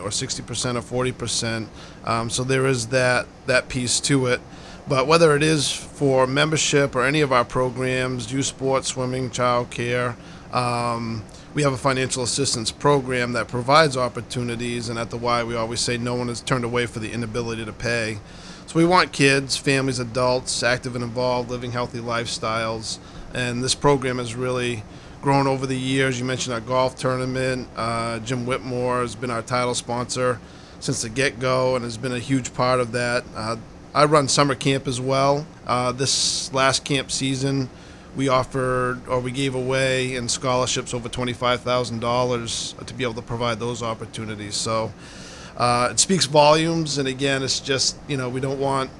or 0.00 0.08
60% 0.08 0.92
or 0.92 1.12
40%. 1.12 1.66
Um, 2.04 2.30
so 2.30 2.42
there 2.42 2.66
is 2.66 2.88
that 2.88 3.26
that 3.46 3.68
piece 3.68 4.00
to 4.00 4.26
it. 4.26 4.40
But 4.88 5.06
whether 5.06 5.36
it 5.36 5.42
is 5.42 5.72
for 5.72 6.26
membership 6.26 6.96
or 6.96 7.04
any 7.04 7.20
of 7.20 7.32
our 7.32 7.44
programs, 7.44 8.32
youth 8.32 8.46
sports, 8.46 8.88
swimming, 8.88 9.30
child 9.30 9.70
care, 9.70 10.16
um, 10.52 11.22
we 11.54 11.62
have 11.62 11.72
a 11.72 11.78
financial 11.78 12.22
assistance 12.22 12.72
program 12.72 13.32
that 13.32 13.46
provides 13.48 13.96
opportunities. 13.96 14.88
And 14.88 14.98
at 14.98 15.10
the 15.10 15.16
Y, 15.16 15.44
we 15.44 15.54
always 15.54 15.80
say 15.80 15.98
no 15.98 16.14
one 16.14 16.28
is 16.28 16.40
turned 16.40 16.64
away 16.64 16.86
for 16.86 16.98
the 16.98 17.12
inability 17.12 17.64
to 17.64 17.72
pay. 17.72 18.18
So 18.66 18.78
we 18.78 18.84
want 18.84 19.12
kids, 19.12 19.56
families, 19.56 19.98
adults, 19.98 20.62
active 20.62 20.94
and 20.94 21.04
involved, 21.04 21.50
living 21.50 21.72
healthy 21.72 21.98
lifestyles. 21.98 22.98
And 23.34 23.62
this 23.62 23.74
program 23.74 24.18
has 24.18 24.34
really 24.34 24.82
grown 25.20 25.46
over 25.46 25.66
the 25.66 25.78
years. 25.78 26.18
You 26.18 26.24
mentioned 26.24 26.54
our 26.54 26.60
golf 26.60 26.96
tournament. 26.96 27.68
Uh, 27.76 28.18
Jim 28.20 28.46
Whitmore 28.46 29.02
has 29.02 29.14
been 29.14 29.30
our 29.30 29.42
title 29.42 29.74
sponsor 29.74 30.40
since 30.80 31.02
the 31.02 31.08
get 31.08 31.38
go 31.38 31.76
and 31.76 31.84
has 31.84 31.96
been 31.96 32.12
a 32.12 32.18
huge 32.18 32.52
part 32.54 32.80
of 32.80 32.92
that. 32.92 33.24
Uh, 33.36 33.56
I 33.94 34.06
run 34.06 34.26
summer 34.26 34.54
camp 34.54 34.88
as 34.88 35.00
well. 35.00 35.46
Uh, 35.66 35.92
this 35.92 36.52
last 36.54 36.82
camp 36.82 37.10
season, 37.10 37.68
we 38.16 38.28
offered 38.28 39.06
or 39.06 39.20
we 39.20 39.30
gave 39.30 39.54
away 39.54 40.16
in 40.16 40.28
scholarships 40.30 40.94
over 40.94 41.10
$25,000 41.10 42.86
to 42.86 42.94
be 42.94 43.04
able 43.04 43.14
to 43.14 43.22
provide 43.22 43.60
those 43.60 43.82
opportunities. 43.82 44.54
So 44.54 44.92
uh, 45.58 45.88
it 45.90 46.00
speaks 46.00 46.24
volumes. 46.24 46.96
And 46.96 47.06
again, 47.06 47.42
it's 47.42 47.60
just, 47.60 47.98
you 48.08 48.16
know, 48.16 48.30
we 48.30 48.40
don't 48.40 48.58
want 48.58 48.90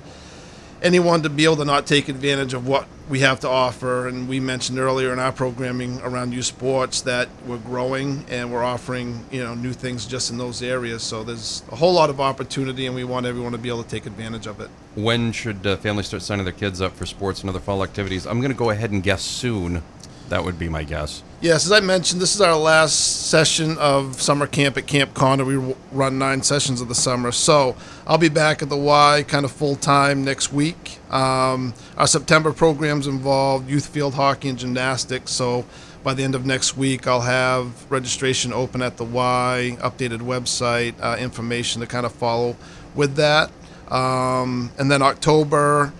anyone 0.83 1.23
to 1.23 1.31
be 1.31 1.45
able 1.45 1.57
to 1.57 1.65
not 1.65 1.87
take 1.87 2.11
advantage 2.11 2.53
of 2.53 2.67
what 2.67 2.87
we 3.09 3.21
have 3.21 3.41
to 3.41 3.49
offer. 3.49 4.09
And 4.09 4.29
we 4.29 4.41
mentioned 4.41 4.79
earlier 4.79 5.13
in 5.13 5.19
our 5.19 5.33
programming 5.33 6.01
around 6.03 6.33
youth 6.33 6.47
sports 6.47 7.01
that 7.03 7.29
we're 7.47 7.57
growing 7.59 8.27
and 8.29 8.53
we're 8.53 8.65
offering, 8.65 9.25
you 9.31 9.43
know, 9.43 9.55
new 9.55 9.73
things 9.73 10.05
just 10.07 10.31
in 10.31 10.39
those 10.39 10.63
areas. 10.63 11.03
So 11.03 11.23
there's 11.23 11.63
a 11.71 11.77
whole 11.77 11.95
lot 11.95 12.11
of 12.11 12.21
opportunity, 12.21 12.87
and 12.87 12.95
we 12.95 13.05
want 13.05 13.25
everyone 13.25 13.53
to 13.53 13.59
be 13.59 13.69
able 13.69 13.85
to 13.85 13.89
take 13.89 14.07
advantage 14.07 14.47
of 14.47 14.61
it. 14.61 14.69
When 14.95 15.33
should 15.33 15.67
uh, 15.67 15.77
families 15.79 16.07
start 16.07 16.23
signing 16.23 16.45
their 16.45 16.53
kids 16.53 16.83
up 16.83 16.95
for 16.95 17.07
sports 17.07 17.41
and 17.41 17.49
other 17.49 17.61
fall 17.61 17.83
activities? 17.83 18.27
I'm 18.27 18.41
going 18.41 18.53
to 18.53 18.59
go 18.59 18.71
ahead 18.71 18.91
and 18.91 19.03
guess 19.03 19.23
soon. 19.23 19.83
That 20.29 20.45
would 20.45 20.59
be 20.59 20.69
my 20.69 20.85
guess. 20.85 21.23
Yes, 21.41 21.67
as 21.67 21.73
I 21.73 21.81
mentioned, 21.81 22.23
this 22.23 22.35
is 22.35 22.41
our 22.41 22.57
last 22.57 23.29
session 23.29 23.77
of 23.79 24.21
summer 24.21 24.47
camp 24.47 24.79
at 24.79 24.87
Camp 24.87 25.13
Connor. 25.13 25.45
We 25.45 25.75
run 25.93 26.19
nine 26.19 26.43
sessions 26.43 26.81
of 26.81 26.89
the 26.89 26.95
summer. 26.95 27.33
So 27.33 27.77
I'll 28.07 28.19
be 28.19 28.29
back 28.29 28.63
at 28.63 28.69
the 28.69 28.77
Y 28.77 29.25
kind 29.29 29.45
of 29.45 29.53
full 29.53 29.77
time 29.77 30.25
next 30.25 30.53
week. 30.53 30.99
Um, 31.11 31.75
our 31.97 32.07
September 32.07 32.53
programs 32.53 33.07
involve 33.07 33.69
youth 33.69 33.87
field 33.89 34.15
hockey 34.15 34.49
and 34.49 34.59
gymnastics. 34.59 35.33
So 35.33 35.67
by 36.03 36.15
the 36.15 36.23
end 36.23 36.35
of 36.35 36.47
next 36.47 36.77
week, 36.77 37.07
I'll 37.07 37.21
have 37.21 37.91
registration 37.91 38.53
open 38.53 38.83
at 38.83 38.97
the 38.97 39.05
Y, 39.05 39.77
updated 39.81 40.21
website, 40.21 40.95
uh, 41.01 41.17
information 41.19 41.81
to 41.81 41.87
kind 41.87 42.07
of 42.07 42.13
follow 42.13 42.57
with 42.95 43.17
that. 43.17 43.51
Um, 43.93 44.71
and 44.79 44.91
then 44.91 45.03
October, 45.03 45.93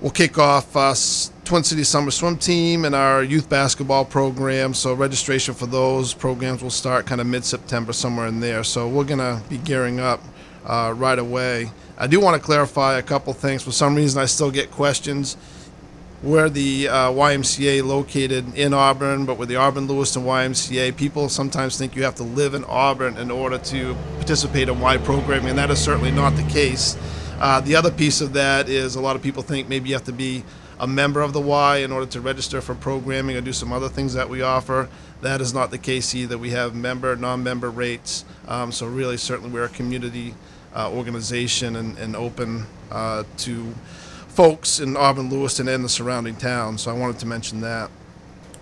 we'll 0.00 0.12
kick 0.12 0.38
off 0.38 0.76
uh, 0.76 0.94
Twin 1.44 1.64
Cities 1.64 1.88
Summer 1.88 2.12
Swim 2.12 2.36
Team 2.36 2.84
and 2.84 2.94
our 2.94 3.24
youth 3.24 3.48
basketball 3.48 4.04
program. 4.04 4.72
So 4.72 4.94
registration 4.94 5.52
for 5.52 5.66
those 5.66 6.14
programs 6.14 6.62
will 6.62 6.70
start 6.70 7.04
kind 7.04 7.20
of 7.20 7.26
mid-September, 7.26 7.92
somewhere 7.92 8.28
in 8.28 8.38
there. 8.38 8.62
So 8.62 8.88
we're 8.88 9.04
gonna 9.04 9.42
be 9.48 9.58
gearing 9.58 9.98
up 9.98 10.22
uh, 10.64 10.94
right 10.96 11.18
away. 11.18 11.72
I 11.98 12.06
do 12.06 12.20
want 12.20 12.40
to 12.40 12.44
clarify 12.44 12.98
a 12.98 13.02
couple 13.02 13.32
things. 13.32 13.62
For 13.62 13.72
some 13.72 13.96
reason, 13.96 14.22
I 14.22 14.26
still 14.26 14.50
get 14.50 14.70
questions. 14.70 15.36
We're 16.22 16.48
the 16.48 16.88
uh, 16.88 17.10
YMCA 17.10 17.84
located 17.84 18.54
in 18.56 18.72
Auburn, 18.72 19.26
but 19.26 19.36
with 19.36 19.50
the 19.50 19.56
Auburn 19.56 19.86
Lewiston 19.86 20.22
YMCA, 20.24 20.96
people 20.96 21.28
sometimes 21.28 21.76
think 21.76 21.94
you 21.94 22.04
have 22.04 22.14
to 22.14 22.22
live 22.22 22.54
in 22.54 22.64
Auburn 22.64 23.18
in 23.18 23.30
order 23.30 23.58
to 23.58 23.94
participate 24.14 24.70
in 24.70 24.80
Y 24.80 24.96
programming, 24.96 25.50
and 25.50 25.58
that 25.58 25.70
is 25.70 25.78
certainly 25.78 26.10
not 26.10 26.34
the 26.34 26.42
case. 26.44 26.96
Uh, 27.38 27.60
the 27.60 27.76
other 27.76 27.90
piece 27.90 28.22
of 28.22 28.32
that 28.32 28.70
is 28.70 28.94
a 28.94 29.00
lot 29.00 29.14
of 29.14 29.22
people 29.22 29.42
think 29.42 29.68
maybe 29.68 29.90
you 29.90 29.94
have 29.94 30.04
to 30.04 30.12
be 30.12 30.42
a 30.80 30.86
member 30.86 31.20
of 31.20 31.34
the 31.34 31.40
Y 31.40 31.78
in 31.78 31.92
order 31.92 32.06
to 32.06 32.22
register 32.22 32.62
for 32.62 32.74
programming 32.74 33.36
or 33.36 33.42
do 33.42 33.52
some 33.52 33.70
other 33.70 33.88
things 33.90 34.14
that 34.14 34.30
we 34.30 34.40
offer. 34.40 34.88
That 35.20 35.42
is 35.42 35.52
not 35.52 35.70
the 35.70 35.78
case 35.78 36.14
either. 36.14 36.38
We 36.38 36.50
have 36.50 36.74
member, 36.74 37.14
non-member 37.14 37.70
rates. 37.70 38.24
Um, 38.48 38.72
so 38.72 38.86
really, 38.86 39.18
certainly, 39.18 39.50
we're 39.50 39.64
a 39.64 39.68
community 39.68 40.34
uh, 40.74 40.90
organization 40.90 41.76
and, 41.76 41.98
and 41.98 42.16
open 42.16 42.64
uh, 42.90 43.24
to 43.38 43.74
folks 44.36 44.78
in 44.80 44.96
Auburn, 44.96 45.30
Lewiston, 45.30 45.66
and 45.66 45.76
in 45.76 45.82
the 45.82 45.88
surrounding 45.88 46.36
towns. 46.36 46.82
So 46.82 46.90
I 46.90 46.94
wanted 46.94 47.18
to 47.20 47.26
mention 47.26 47.62
that. 47.62 47.90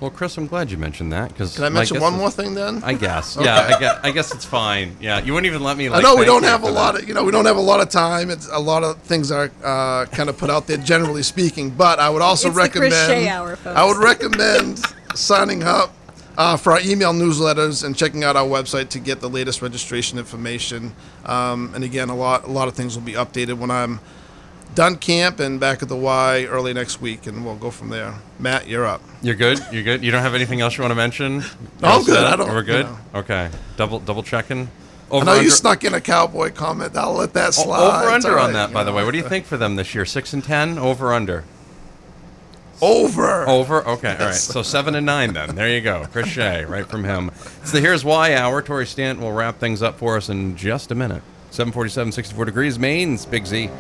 Well, 0.00 0.10
Chris, 0.10 0.36
I'm 0.36 0.46
glad 0.46 0.70
you 0.70 0.76
mentioned 0.76 1.12
that 1.12 1.30
because 1.30 1.54
Can 1.54 1.64
I 1.64 1.68
mention 1.68 2.00
one 2.00 2.14
more 2.14 2.30
thing 2.30 2.54
then? 2.54 2.82
I 2.84 2.94
guess. 2.94 3.36
Okay. 3.36 3.46
Yeah, 3.46 3.74
I 3.74 3.80
guess, 3.80 4.00
I 4.02 4.10
guess 4.10 4.34
it's 4.34 4.44
fine. 4.44 4.96
Yeah, 5.00 5.20
you 5.20 5.32
wouldn't 5.32 5.46
even 5.46 5.62
let 5.62 5.76
me. 5.76 5.88
Like, 5.88 6.00
I 6.00 6.02
know 6.02 6.16
we 6.16 6.24
don't 6.24 6.42
have 6.42 6.62
a 6.62 6.70
lot 6.70 6.94
that. 6.94 7.02
of 7.02 7.08
you 7.08 7.14
know 7.14 7.24
we 7.24 7.32
don't 7.32 7.46
have 7.46 7.56
a 7.56 7.60
lot 7.60 7.80
of 7.80 7.88
time. 7.88 8.30
It's 8.30 8.48
a 8.50 8.58
lot 8.58 8.82
of 8.84 8.98
things 9.02 9.30
are 9.30 9.50
uh, 9.62 10.06
kind 10.06 10.28
of 10.28 10.36
put 10.36 10.50
out 10.50 10.66
there 10.66 10.76
generally 10.78 11.22
speaking. 11.22 11.70
But 11.70 11.98
I 12.00 12.10
would 12.10 12.22
also 12.22 12.48
It's 12.48 12.56
the 12.56 12.62
Chris 12.62 12.92
recommend 12.92 13.24
Shea 13.24 13.28
hour, 13.28 13.56
folks. 13.56 13.76
I 13.76 13.84
would 13.84 13.96
recommend 13.96 14.80
signing 15.14 15.62
up 15.62 15.94
uh, 16.36 16.56
for 16.56 16.72
our 16.72 16.80
email 16.80 17.12
newsletters 17.12 17.84
and 17.84 17.96
checking 17.96 18.24
out 18.24 18.36
our 18.36 18.46
website 18.46 18.88
to 18.90 18.98
get 18.98 19.20
the 19.20 19.30
latest 19.30 19.62
registration 19.62 20.18
information. 20.18 20.94
Um, 21.24 21.72
and 21.74 21.84
again, 21.84 22.10
a 22.10 22.16
lot 22.16 22.44
a 22.44 22.50
lot 22.50 22.68
of 22.68 22.74
things 22.74 22.96
will 22.96 23.04
be 23.04 23.14
updated 23.14 23.58
when 23.58 23.70
I'm 23.70 24.00
done 24.74 24.96
camp 24.96 25.40
and 25.40 25.58
back 25.60 25.82
at 25.82 25.88
the 25.88 25.96
Y 25.96 26.44
early 26.44 26.72
next 26.74 27.00
week, 27.00 27.26
and 27.26 27.44
we'll 27.44 27.56
go 27.56 27.70
from 27.70 27.88
there. 27.90 28.14
Matt, 28.38 28.66
you're 28.68 28.86
up. 28.86 29.00
You're 29.22 29.34
good. 29.34 29.60
You're 29.72 29.82
good. 29.82 30.02
You 30.04 30.10
don't 30.10 30.22
have 30.22 30.34
anything 30.34 30.60
else 30.60 30.76
you 30.76 30.82
want 30.82 30.90
to 30.92 30.96
mention? 30.96 31.42
I'm 31.82 32.04
good. 32.04 32.14
set? 32.14 32.24
I 32.26 32.36
don't- 32.36 32.48
We're 32.48 32.62
good. 32.62 32.86
you 32.86 32.92
know. 32.92 33.20
Okay. 33.20 33.50
Double 33.76 33.98
double 34.00 34.22
checking. 34.22 34.68
I 35.12 35.20
know 35.22 35.38
you 35.38 35.50
snuck 35.50 35.84
in 35.84 35.94
a 35.94 36.00
cowboy 36.00 36.50
comment. 36.50 36.96
I'll 36.96 37.12
let 37.12 37.34
that 37.34 37.54
slide. 37.54 38.00
over 38.00 38.10
under 38.10 38.38
all 38.38 38.46
on 38.46 38.52
that, 38.54 38.72
by 38.72 38.82
the 38.82 38.92
way. 38.92 39.04
What 39.04 39.12
do 39.12 39.18
you 39.18 39.28
think 39.28 39.44
for 39.46 39.56
them 39.56 39.76
this 39.76 39.94
year? 39.94 40.04
Six 40.04 40.32
and 40.32 40.42
ten. 40.42 40.76
Over 40.78 41.12
under. 41.12 41.44
Over. 42.82 43.48
Over. 43.48 43.86
Okay. 43.88 44.16
All 44.18 44.26
right. 44.26 44.34
So 44.34 44.62
seven 44.62 44.94
and 44.96 45.06
nine 45.06 45.32
then. 45.32 45.54
There 45.54 45.68
you 45.68 45.80
go. 45.80 46.06
Chris 46.10 46.26
Shea, 46.28 46.64
right 46.64 46.86
from 46.86 47.04
him. 47.04 47.30
It's 47.62 47.70
the 47.70 47.80
Here's 47.80 48.04
Y 48.04 48.34
hour. 48.34 48.60
Tori 48.62 48.86
Stanton 48.86 49.22
will 49.24 49.32
wrap 49.32 49.60
things 49.60 49.82
up 49.82 49.98
for 49.98 50.16
us 50.16 50.28
in 50.28 50.56
just 50.56 50.90
a 50.90 50.94
minute. 50.94 51.22
747, 51.50 52.10
64 52.10 52.44
degrees. 52.46 52.78
Maine's 52.78 53.24
Big 53.24 53.46
Z. 53.46 53.70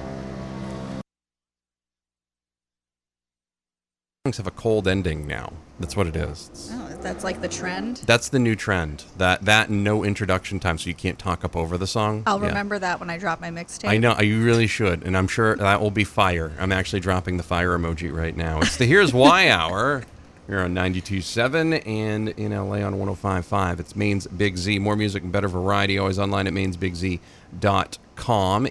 Things 4.26 4.38
have 4.38 4.46
a 4.46 4.50
cold 4.52 4.88
ending 4.88 5.26
now. 5.26 5.52
That's 5.78 5.98
what 5.98 6.06
it 6.06 6.16
is. 6.16 6.48
It's- 6.48 6.70
Oh, 6.72 6.96
that's 7.02 7.22
like 7.24 7.42
the 7.42 7.48
trend. 7.48 7.98
that's 8.06 8.30
the 8.30 8.38
new 8.38 8.56
trend. 8.56 9.04
That 9.18 9.44
that 9.44 9.68
no 9.68 10.02
introduction 10.02 10.58
time, 10.58 10.78
so 10.78 10.86
you 10.88 10.94
can't 10.94 11.18
talk 11.18 11.44
up 11.44 11.54
over 11.54 11.76
the 11.76 11.86
song. 11.86 12.22
I'll 12.26 12.40
Yeah. 12.40 12.46
remember 12.48 12.78
that 12.78 13.00
when 13.00 13.10
I 13.10 13.18
drop 13.18 13.38
my 13.42 13.50
mixtape. 13.50 13.86
I 13.86 13.98
know 13.98 14.18
you 14.18 14.42
really 14.42 14.66
should, 14.66 15.02
and 15.04 15.14
I'm 15.14 15.28
sure 15.28 15.56
that 15.56 15.78
will 15.78 15.90
be 15.90 16.04
fire. 16.04 16.52
I'm 16.58 16.72
actually 16.72 17.00
dropping 17.00 17.36
the 17.36 17.42
fire 17.42 17.76
emoji 17.76 18.10
right 18.10 18.34
now. 18.34 18.60
It's 18.62 18.78
the 18.78 18.86
Here's 18.86 19.12
Y 19.12 19.50
Hour. 19.50 20.04
You're 20.46 20.62
on 20.62 20.74
92.7 20.74 21.86
and 21.86 22.28
in 22.28 22.52
LA 22.52 22.84
on 22.84 22.94
105.5. 22.94 23.80
It's 23.80 23.96
Maine's 23.96 24.26
Big 24.26 24.58
Z. 24.58 24.78
More 24.78 24.94
music 24.94 25.22
and 25.22 25.32
better 25.32 25.48
variety. 25.48 25.96
Always 25.96 26.18
online 26.18 26.46
at 26.46 26.52
mainsbigz.com. 26.52 27.18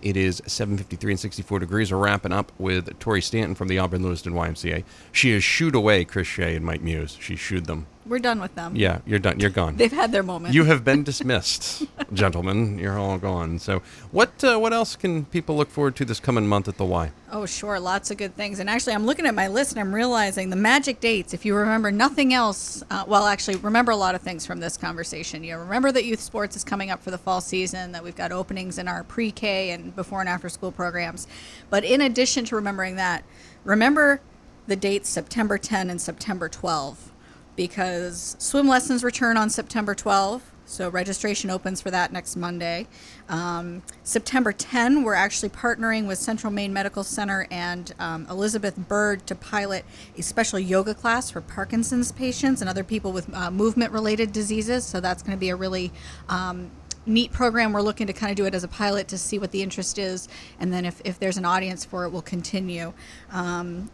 It 0.03 0.15
is 0.15 0.42
7:53 0.42 1.12
and 1.12 1.20
64 1.20 1.60
degrees. 1.60 1.92
We're 1.92 1.98
wrapping 1.98 2.32
up 2.32 2.51
with 2.60 3.00
Tori 3.00 3.22
Stanton 3.22 3.56
from 3.56 3.70
the 3.70 3.80
Auburn 3.80 4.03
Lewiston 4.03 4.34
YMCA. 4.34 4.84
She 5.12 5.32
has 5.34 5.44
shooed 5.44 5.74
away 5.74 6.06
Chris 6.06 6.27
Shea 6.27 6.56
and 6.56 6.63
Mike 6.63 6.82
Muise. 6.82 7.18
She 7.20 7.36
shooed 7.36 7.65
them. 7.65 7.88
We're 8.05 8.19
done 8.19 8.41
with 8.41 8.53
them. 8.55 8.75
Yeah, 8.75 9.00
you're 9.05 9.19
done. 9.19 9.39
You're 9.39 9.50
gone. 9.50 9.77
They've 9.77 9.91
had 9.91 10.12
their 10.12 10.24
moment. 10.24 10.53
You 10.53 10.65
have 10.65 10.83
been 10.83 11.03
dismissed, 11.12 11.83
gentlemen. 12.12 12.77
You're 12.77 13.00
all 13.00 13.17
gone. 13.17 13.60
So, 13.60 13.81
what 14.12 14.43
uh, 14.43 14.57
what 14.57 14.74
else 14.74 14.95
can 14.95 15.25
people 15.25 15.55
look 15.55 15.69
forward 15.69 15.95
to 15.98 16.05
this 16.05 16.19
coming 16.19 16.48
month 16.48 16.67
at 16.67 16.77
the 16.77 16.86
Y? 16.86 17.12
Oh, 17.31 17.45
sure. 17.45 17.79
Lots 17.79 18.12
of 18.12 18.17
good 18.17 18.36
things. 18.36 18.60
And 18.60 18.69
actually, 18.69 18.93
I'm 18.93 19.05
looking 19.05 19.25
at 19.25 19.33
my 19.33 19.48
list 19.48 19.72
and 19.72 19.79
I'm 19.79 19.95
realizing 19.95 20.50
the 20.50 20.55
magic 20.55 21.00
dates, 21.00 21.33
if 21.33 21.45
you 21.45 21.55
remember 21.55 21.91
nothing 21.91 22.33
else, 22.33 22.83
uh, 22.91 23.05
well, 23.07 23.25
actually, 23.25 23.55
remember 23.57 23.91
a 23.91 23.95
lot 23.95 24.15
of 24.15 24.22
things 24.22 24.45
from 24.45 24.60
this 24.60 24.75
conversation. 24.75 25.43
You 25.43 25.57
remember 25.57 25.91
that 25.93 26.03
youth 26.03 26.19
sports 26.19 26.56
is 26.56 26.63
coming 26.63 26.91
up 26.91 27.01
for 27.01 27.10
the 27.12 27.17
fall 27.17 27.41
season, 27.41 27.93
that 27.93 28.04
we've 28.04 28.15
got 28.15 28.32
openings 28.32 28.78
in 28.78 28.88
our 28.88 29.04
pre 29.04 29.32
K 29.32 29.71
and 29.71 29.95
before 29.95 30.19
and 30.19 30.30
after 30.30 30.49
school 30.49 30.71
programs. 30.71 31.25
But 31.69 31.86
in 31.86 32.01
addition 32.01 32.43
to 32.45 32.56
remembering 32.56 32.97
that, 32.97 33.23
remember 33.63 34.19
the 34.67 34.75
dates 34.75 35.10
September 35.10 35.58
10 35.58 35.89
and 35.89 35.99
September 36.01 36.49
12 36.49 37.12
because 37.56 38.36
swim 38.39 38.68
lessons 38.68 39.04
return 39.04 39.38
on 39.38 39.50
September 39.50 39.96
12. 39.96 40.52
So 40.66 40.89
registration 40.89 41.50
opens 41.50 41.82
for 41.82 41.92
that 41.92 42.12
next 42.13 42.36
Monday. 42.36 42.88
Um, 43.30 43.84
September 44.04 44.52
10, 44.52 45.04
we're 45.04 45.13
actually 45.13 45.50
partnering 45.50 46.08
with 46.08 46.18
Central 46.18 46.52
Maine 46.52 46.74
Medical 46.74 47.04
Center 47.04 47.48
and 47.52 47.94
um, 48.00 48.26
Elizabeth 48.30 48.76
Bird 48.76 49.28
to 49.28 49.36
pilot 49.36 49.86
a 50.18 50.24
special 50.24 50.58
yoga 50.58 50.94
class 50.96 51.30
for 51.30 51.42
Parkinson's 51.42 52.12
patients 52.12 52.62
and 52.62 52.70
other 52.70 52.84
people 52.84 53.12
with 53.12 53.32
uh, 53.36 53.52
movement-related 53.52 54.32
diseases. 54.32 54.86
So 54.86 55.00
that's 55.00 55.22
going 55.22 55.38
to 55.38 55.39
be 55.39 55.50
a 55.50 55.56
really 55.56 55.92
um, 56.30 56.72
neat 57.06 57.32
program. 57.32 57.74
We're 57.74 57.82
looking 57.82 58.08
to 58.08 58.13
kind 58.13 58.32
of 58.32 58.38
do 58.38 58.46
it 58.46 58.56
as 58.56 58.63
a 58.63 58.68
pilot 58.70 59.08
to 59.10 59.18
see 59.18 59.39
what 59.39 59.52
the 59.52 59.62
interest 59.62 60.00
is, 60.00 60.28
and 60.60 60.72
then 60.72 60.86
if, 60.86 61.02
if 61.04 61.20
there's 61.20 61.38
an 61.38 61.46
audience 61.46 61.84
for 61.84 62.06
it, 62.06 62.10
we'll 62.10 62.22
continue. 62.22 62.94
Um, 63.32 63.92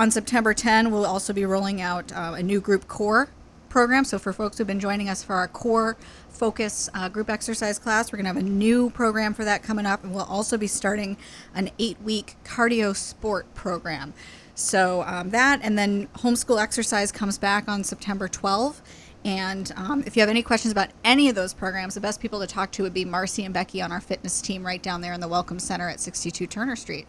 on 0.00 0.10
September 0.10 0.54
10, 0.54 0.90
we'll 0.90 1.04
also 1.04 1.34
be 1.34 1.44
rolling 1.44 1.82
out 1.82 2.10
uh, 2.12 2.32
a 2.34 2.42
new 2.42 2.58
group 2.58 2.88
core 2.88 3.28
program. 3.68 4.02
So 4.02 4.18
for 4.18 4.32
folks 4.32 4.56
who've 4.56 4.66
been 4.66 4.80
joining 4.80 5.10
us 5.10 5.22
for 5.22 5.34
our 5.34 5.46
core 5.46 5.98
focus 6.30 6.88
uh, 6.94 7.10
group 7.10 7.28
exercise 7.28 7.78
class, 7.78 8.10
we're 8.10 8.16
going 8.16 8.24
to 8.24 8.32
have 8.32 8.42
a 8.42 8.48
new 8.48 8.88
program 8.88 9.34
for 9.34 9.44
that 9.44 9.62
coming 9.62 9.84
up, 9.84 10.02
and 10.02 10.14
we'll 10.14 10.24
also 10.24 10.56
be 10.56 10.66
starting 10.66 11.18
an 11.54 11.68
eight-week 11.78 12.36
cardio 12.46 12.96
sport 12.96 13.52
program. 13.54 14.14
So 14.54 15.02
um, 15.02 15.30
that, 15.30 15.60
and 15.62 15.76
then 15.76 16.06
homeschool 16.16 16.58
exercise 16.58 17.12
comes 17.12 17.36
back 17.36 17.68
on 17.68 17.84
September 17.84 18.26
12. 18.26 18.80
And 19.26 19.70
um, 19.76 20.02
if 20.06 20.16
you 20.16 20.20
have 20.20 20.30
any 20.30 20.42
questions 20.42 20.72
about 20.72 20.88
any 21.04 21.28
of 21.28 21.34
those 21.34 21.52
programs, 21.52 21.92
the 21.92 22.00
best 22.00 22.22
people 22.22 22.40
to 22.40 22.46
talk 22.46 22.72
to 22.72 22.84
would 22.84 22.94
be 22.94 23.04
Marcy 23.04 23.44
and 23.44 23.52
Becky 23.52 23.82
on 23.82 23.92
our 23.92 24.00
fitness 24.00 24.40
team 24.40 24.64
right 24.64 24.82
down 24.82 25.02
there 25.02 25.12
in 25.12 25.20
the 25.20 25.28
Welcome 25.28 25.58
Center 25.58 25.90
at 25.90 26.00
62 26.00 26.46
Turner 26.46 26.74
Street. 26.74 27.06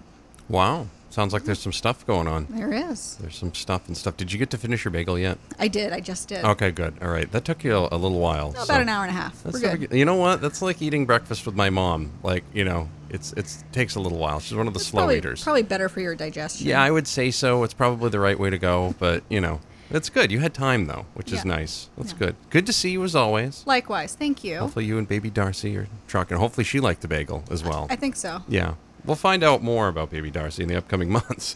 Wow, 0.49 0.88
sounds 1.12 1.34
like 1.34 1.43
there's 1.43 1.60
some 1.60 1.71
stuff 1.74 2.06
going 2.08 2.28
on. 2.28 2.47
There 2.50 2.71
is. 2.74 3.15
There's 3.17 3.36
some 3.38 3.54
stuff 3.54 3.88
and 3.88 3.95
stuff. 3.95 4.17
Did 4.17 4.32
you 4.32 4.39
get 4.39 4.50
to 4.52 4.58
finish 4.58 4.84
your 4.86 4.91
bagel 4.91 5.17
yet? 5.19 5.38
I 5.60 5.67
did. 5.67 5.93
I 5.93 6.00
just 6.00 6.28
did. 6.28 6.43
Okay, 6.43 6.71
good. 6.71 6.95
All 7.02 7.10
right, 7.10 7.32
that 7.32 7.45
took 7.45 7.63
you 7.63 7.76
a, 7.76 7.89
a 7.91 7.97
little 7.97 8.19
while. 8.19 8.50
About 8.52 8.67
so- 8.67 8.74
an 8.76 8.89
hour 8.89 9.04
and 9.04 9.12
a 9.12 9.19
half. 9.19 9.41
That's 9.43 9.62
We're 9.62 9.78
good. 9.78 9.91
You 9.97 10.06
know 10.06 10.15
what? 10.15 10.41
That's 10.41 10.62
like 10.62 10.82
eating 10.82 11.06
breakfast 11.06 11.45
with 11.45 11.56
my 11.56 11.69
mom. 11.69 12.12
Like 12.24 12.43
you 12.54 12.63
know, 12.63 12.89
it's 13.10 13.34
it's 13.34 13.63
takes 13.71 13.95
a 13.95 14.00
little 14.00 14.17
while. 14.17 14.39
She's 14.39 14.56
one 14.58 14.67
of 14.67 14.74
the 14.74 14.80
It's 14.80 14.88
slow 14.88 15.02
probably, 15.02 15.17
eaters. 15.17 15.43
Probably 15.43 15.63
better 15.63 15.89
for 15.89 16.00
your 16.00 16.15
digestion. 16.15 16.67
Yeah, 16.67 16.82
I 16.82 16.91
would 16.91 17.08
say 17.08 17.32
so. 17.32 17.63
It's 17.63 17.74
probably 17.74 18.10
the 18.10 18.19
right 18.19 18.39
way 18.39 18.50
to 18.50 18.58
go, 18.58 18.95
but 19.00 19.24
you 19.30 19.41
know, 19.41 19.60
it's 19.89 20.10
good. 20.10 20.32
You 20.32 20.39
had 20.39 20.54
time 20.54 20.86
though, 20.88 21.06
which 21.13 21.32
is 21.34 21.39
Yeah. 21.45 21.56
nice. 21.56 21.89
That's 21.97 22.13
Yeah. 22.13 22.19
good. 22.19 22.36
Good 22.50 22.65
to 22.67 22.74
see 22.74 22.91
you 22.91 23.04
as 23.04 23.15
always. 23.15 23.63
Likewise. 23.65 24.15
Thank 24.15 24.43
you. 24.43 24.60
Hopefully, 24.60 24.86
you 24.86 24.97
and 24.97 25.08
baby 25.08 25.30
Darcy 25.30 25.76
are 25.78 25.88
trucking. 26.08 26.38
Hopefully, 26.38 26.63
she 26.63 26.80
liked 26.80 27.02
the 27.02 27.08
bagel 27.10 27.43
as 27.52 27.63
well. 27.63 27.88
I 27.89 27.95
think 27.97 28.15
so. 28.15 28.43
Yeah. 28.47 28.76
We'll 29.05 29.15
find 29.15 29.43
out 29.43 29.63
more 29.63 29.87
about 29.87 30.11
baby 30.11 30.29
Darcy 30.29 30.63
in 30.63 30.69
the 30.69 30.77
upcoming 30.77 31.09
months. 31.11 31.55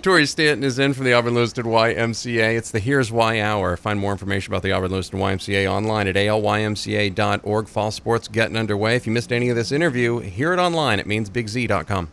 Tori 0.00 0.26
Stanton 0.26 0.64
is 0.64 0.78
in 0.78 0.94
from 0.94 1.04
the 1.04 1.12
Auburn 1.12 1.34
Lewiston 1.34 1.66
YMCA. 1.66 2.56
It's 2.56 2.70
the 2.70 2.78
Here's 2.78 3.12
Y 3.12 3.40
Hour. 3.40 3.76
Find 3.76 3.98
more 4.00 4.12
information 4.12 4.52
about 4.52 4.62
the 4.62 4.72
Auburn 4.72 4.90
Lewiston 4.90 5.18
YMCA 5.18 5.70
online 5.70 6.08
at 6.08 6.16
alymca.org. 6.16 7.68
Fall 7.68 7.90
sports 7.90 8.28
getting 8.28 8.56
underway. 8.56 8.96
If 8.96 9.06
you 9.06 9.12
missed 9.12 9.32
any 9.32 9.48
of 9.50 9.56
this 9.56 9.72
interview, 9.72 10.18
hear 10.18 10.52
it 10.52 10.58
online 10.58 10.98
at 10.98 11.06
mainsbigz.com. 11.06 12.08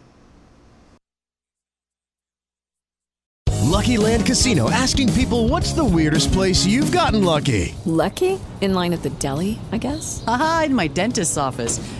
Lucky 3.79 3.97
Land 3.97 4.25
Casino 4.25 4.69
asking 4.69 5.13
people 5.13 5.47
what's 5.47 5.71
the 5.71 5.85
weirdest 5.85 6.33
place 6.33 6.65
you've 6.65 6.91
gotten 6.91 7.23
lucky? 7.23 7.73
Lucky? 7.85 8.37
In 8.59 8.73
line 8.73 8.91
at 8.91 9.03
the 9.03 9.09
deli, 9.11 9.57
I 9.71 9.77
guess? 9.77 10.21
Haha, 10.25 10.65
in 10.65 10.75
my 10.75 10.87
dentist's 10.87 11.37
office. 11.37 11.79